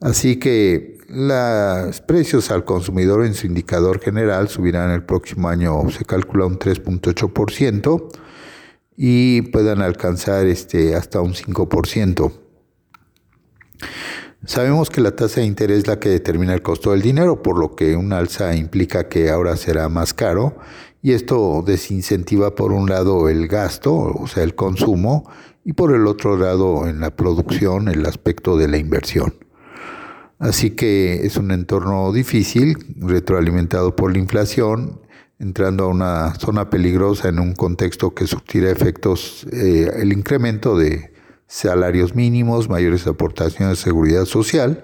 Así 0.00 0.36
que 0.36 0.89
los 1.12 2.00
precios 2.02 2.52
al 2.52 2.64
consumidor 2.64 3.24
en 3.26 3.34
su 3.34 3.48
indicador 3.48 4.00
general 4.00 4.48
subirán 4.48 4.92
el 4.92 5.02
próximo 5.02 5.48
año, 5.48 5.90
se 5.90 6.04
calcula 6.04 6.46
un 6.46 6.56
3.8% 6.56 8.08
y 8.96 9.42
puedan 9.42 9.82
alcanzar 9.82 10.46
este, 10.46 10.94
hasta 10.94 11.20
un 11.20 11.34
5%. 11.34 12.32
Sabemos 14.46 14.88
que 14.88 15.00
la 15.00 15.16
tasa 15.16 15.40
de 15.40 15.46
interés 15.46 15.78
es 15.80 15.86
la 15.88 15.98
que 15.98 16.10
determina 16.10 16.54
el 16.54 16.62
costo 16.62 16.92
del 16.92 17.02
dinero, 17.02 17.42
por 17.42 17.58
lo 17.58 17.74
que 17.74 17.96
un 17.96 18.12
alza 18.12 18.54
implica 18.54 19.08
que 19.08 19.30
ahora 19.30 19.56
será 19.56 19.88
más 19.88 20.14
caro 20.14 20.58
y 21.02 21.12
esto 21.12 21.64
desincentiva 21.66 22.54
por 22.54 22.72
un 22.72 22.88
lado 22.88 23.28
el 23.28 23.48
gasto, 23.48 23.94
o 23.94 24.28
sea, 24.28 24.44
el 24.44 24.54
consumo, 24.54 25.28
y 25.64 25.72
por 25.72 25.92
el 25.92 26.06
otro 26.06 26.36
lado 26.36 26.86
en 26.86 27.00
la 27.00 27.10
producción 27.16 27.88
el 27.88 28.06
aspecto 28.06 28.56
de 28.56 28.68
la 28.68 28.76
inversión. 28.76 29.49
Así 30.40 30.70
que 30.70 31.26
es 31.26 31.36
un 31.36 31.50
entorno 31.50 32.12
difícil, 32.12 32.78
retroalimentado 32.96 33.94
por 33.94 34.10
la 34.10 34.18
inflación, 34.18 35.02
entrando 35.38 35.84
a 35.84 35.88
una 35.88 36.34
zona 36.34 36.70
peligrosa 36.70 37.28
en 37.28 37.38
un 37.38 37.54
contexto 37.54 38.14
que 38.14 38.26
surtirá 38.26 38.70
efectos, 38.70 39.46
eh, 39.52 39.90
el 39.96 40.14
incremento 40.14 40.78
de 40.78 41.12
salarios 41.46 42.14
mínimos, 42.14 42.70
mayores 42.70 43.06
aportaciones 43.06 43.78
de 43.78 43.84
seguridad 43.84 44.24
social 44.24 44.82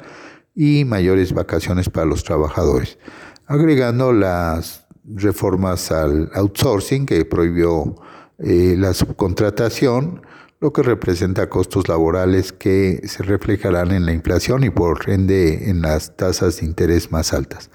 y 0.55 0.85
mayores 0.85 1.33
vacaciones 1.33 1.89
para 1.89 2.05
los 2.05 2.23
trabajadores, 2.23 2.99
agregando 3.47 4.13
las 4.13 4.87
reformas 5.07 5.91
al 5.91 6.31
outsourcing 6.35 7.07
que 7.07 7.25
prohibió 7.25 7.95
eh, 8.41 8.75
la 8.77 8.93
subcontratación, 8.93 10.21
lo 10.61 10.73
que 10.73 10.83
representa 10.83 11.49
costos 11.49 11.89
laborales 11.89 12.53
que 12.53 13.03
se 13.05 13.23
reflejarán 13.23 13.93
en 13.93 14.07
la 14.07 14.13
inflación 14.13 14.65
y 14.65 14.71
por 14.71 15.11
ende 15.11 15.69
en 15.71 15.83
las 15.83 16.17
tasas 16.17 16.61
de 16.61 16.67
interés 16.67 17.13
más 17.13 17.33
altas. 17.33 17.71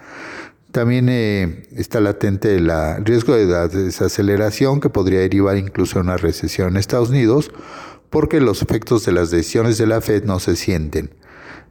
También 0.71 1.07
eh, 1.09 1.63
está 1.75 1.99
latente 1.99 2.55
el 2.55 2.71
riesgo 3.03 3.35
de 3.35 3.67
desaceleración 3.67 4.79
que 4.79 4.89
podría 4.89 5.19
derivar 5.19 5.57
incluso 5.57 5.99
en 5.99 6.05
una 6.05 6.17
recesión 6.17 6.69
en 6.69 6.77
Estados 6.77 7.09
Unidos 7.09 7.51
porque 8.09 8.41
los 8.41 8.61
efectos 8.61 9.05
de 9.05 9.11
las 9.11 9.31
decisiones 9.31 9.77
de 9.77 9.87
la 9.87 10.01
Fed 10.01 10.23
no 10.23 10.39
se 10.39 10.55
sienten. 10.55 11.11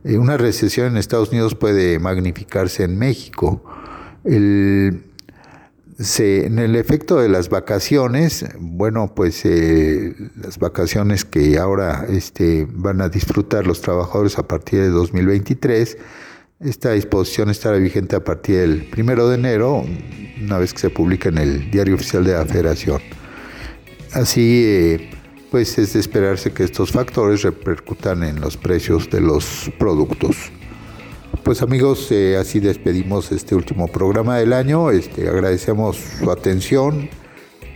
Eh, 0.04 0.16
una 0.16 0.36
recesión 0.36 0.86
en 0.86 0.96
Estados 0.96 1.30
Unidos 1.30 1.54
puede 1.54 1.98
magnificarse 1.98 2.84
en 2.84 2.98
México. 2.98 3.62
En 6.00 6.58
el 6.58 6.76
efecto 6.76 7.20
de 7.20 7.28
las 7.28 7.50
vacaciones, 7.50 8.46
bueno, 8.58 9.14
pues 9.14 9.44
eh, 9.44 10.14
las 10.34 10.58
vacaciones 10.58 11.26
que 11.26 11.58
ahora 11.58 12.06
este, 12.08 12.66
van 12.70 13.02
a 13.02 13.10
disfrutar 13.10 13.66
los 13.66 13.82
trabajadores 13.82 14.38
a 14.38 14.48
partir 14.48 14.80
de 14.80 14.88
2023, 14.88 15.98
esta 16.60 16.92
disposición 16.92 17.50
estará 17.50 17.76
vigente 17.76 18.16
a 18.16 18.24
partir 18.24 18.56
del 18.60 18.84
primero 18.86 19.28
de 19.28 19.34
enero, 19.34 19.84
una 20.40 20.56
vez 20.56 20.72
que 20.72 20.80
se 20.80 20.90
publica 20.90 21.28
en 21.28 21.36
el 21.36 21.70
Diario 21.70 21.96
Oficial 21.96 22.24
de 22.24 22.32
la 22.32 22.46
Federación. 22.46 23.02
Así, 24.12 24.64
eh, 24.64 25.10
pues 25.50 25.76
es 25.76 25.92
de 25.92 26.00
esperarse 26.00 26.52
que 26.52 26.64
estos 26.64 26.92
factores 26.92 27.42
repercutan 27.42 28.22
en 28.22 28.40
los 28.40 28.56
precios 28.56 29.10
de 29.10 29.20
los 29.20 29.70
productos. 29.78 30.50
Pues 31.44 31.62
amigos, 31.62 32.10
eh, 32.12 32.36
así 32.36 32.60
despedimos 32.60 33.32
este 33.32 33.54
último 33.54 33.88
programa 33.88 34.36
del 34.36 34.52
año. 34.52 34.90
Este, 34.90 35.28
agradecemos 35.28 35.96
su 35.96 36.30
atención 36.30 37.08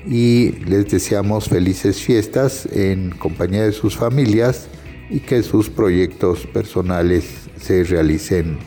y 0.06 0.52
les 0.66 0.90
deseamos 0.90 1.48
felices 1.48 2.00
fiestas 2.00 2.66
en 2.66 3.10
compañía 3.10 3.64
de 3.64 3.72
sus 3.72 3.96
familias 3.96 4.68
y 5.10 5.20
que 5.20 5.42
sus 5.42 5.70
proyectos 5.70 6.46
personales 6.46 7.24
se 7.60 7.84
realicen 7.84 8.58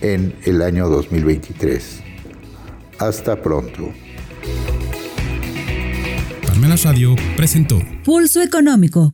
en 0.00 0.34
el 0.44 0.62
año 0.62 0.88
2023. 0.88 2.02
Hasta 2.98 3.42
pronto. 3.42 3.92
Palmenas 6.46 6.84
Radio 6.84 7.14
presentó 7.36 7.80
Pulso 8.04 8.40
Económico 8.40 9.12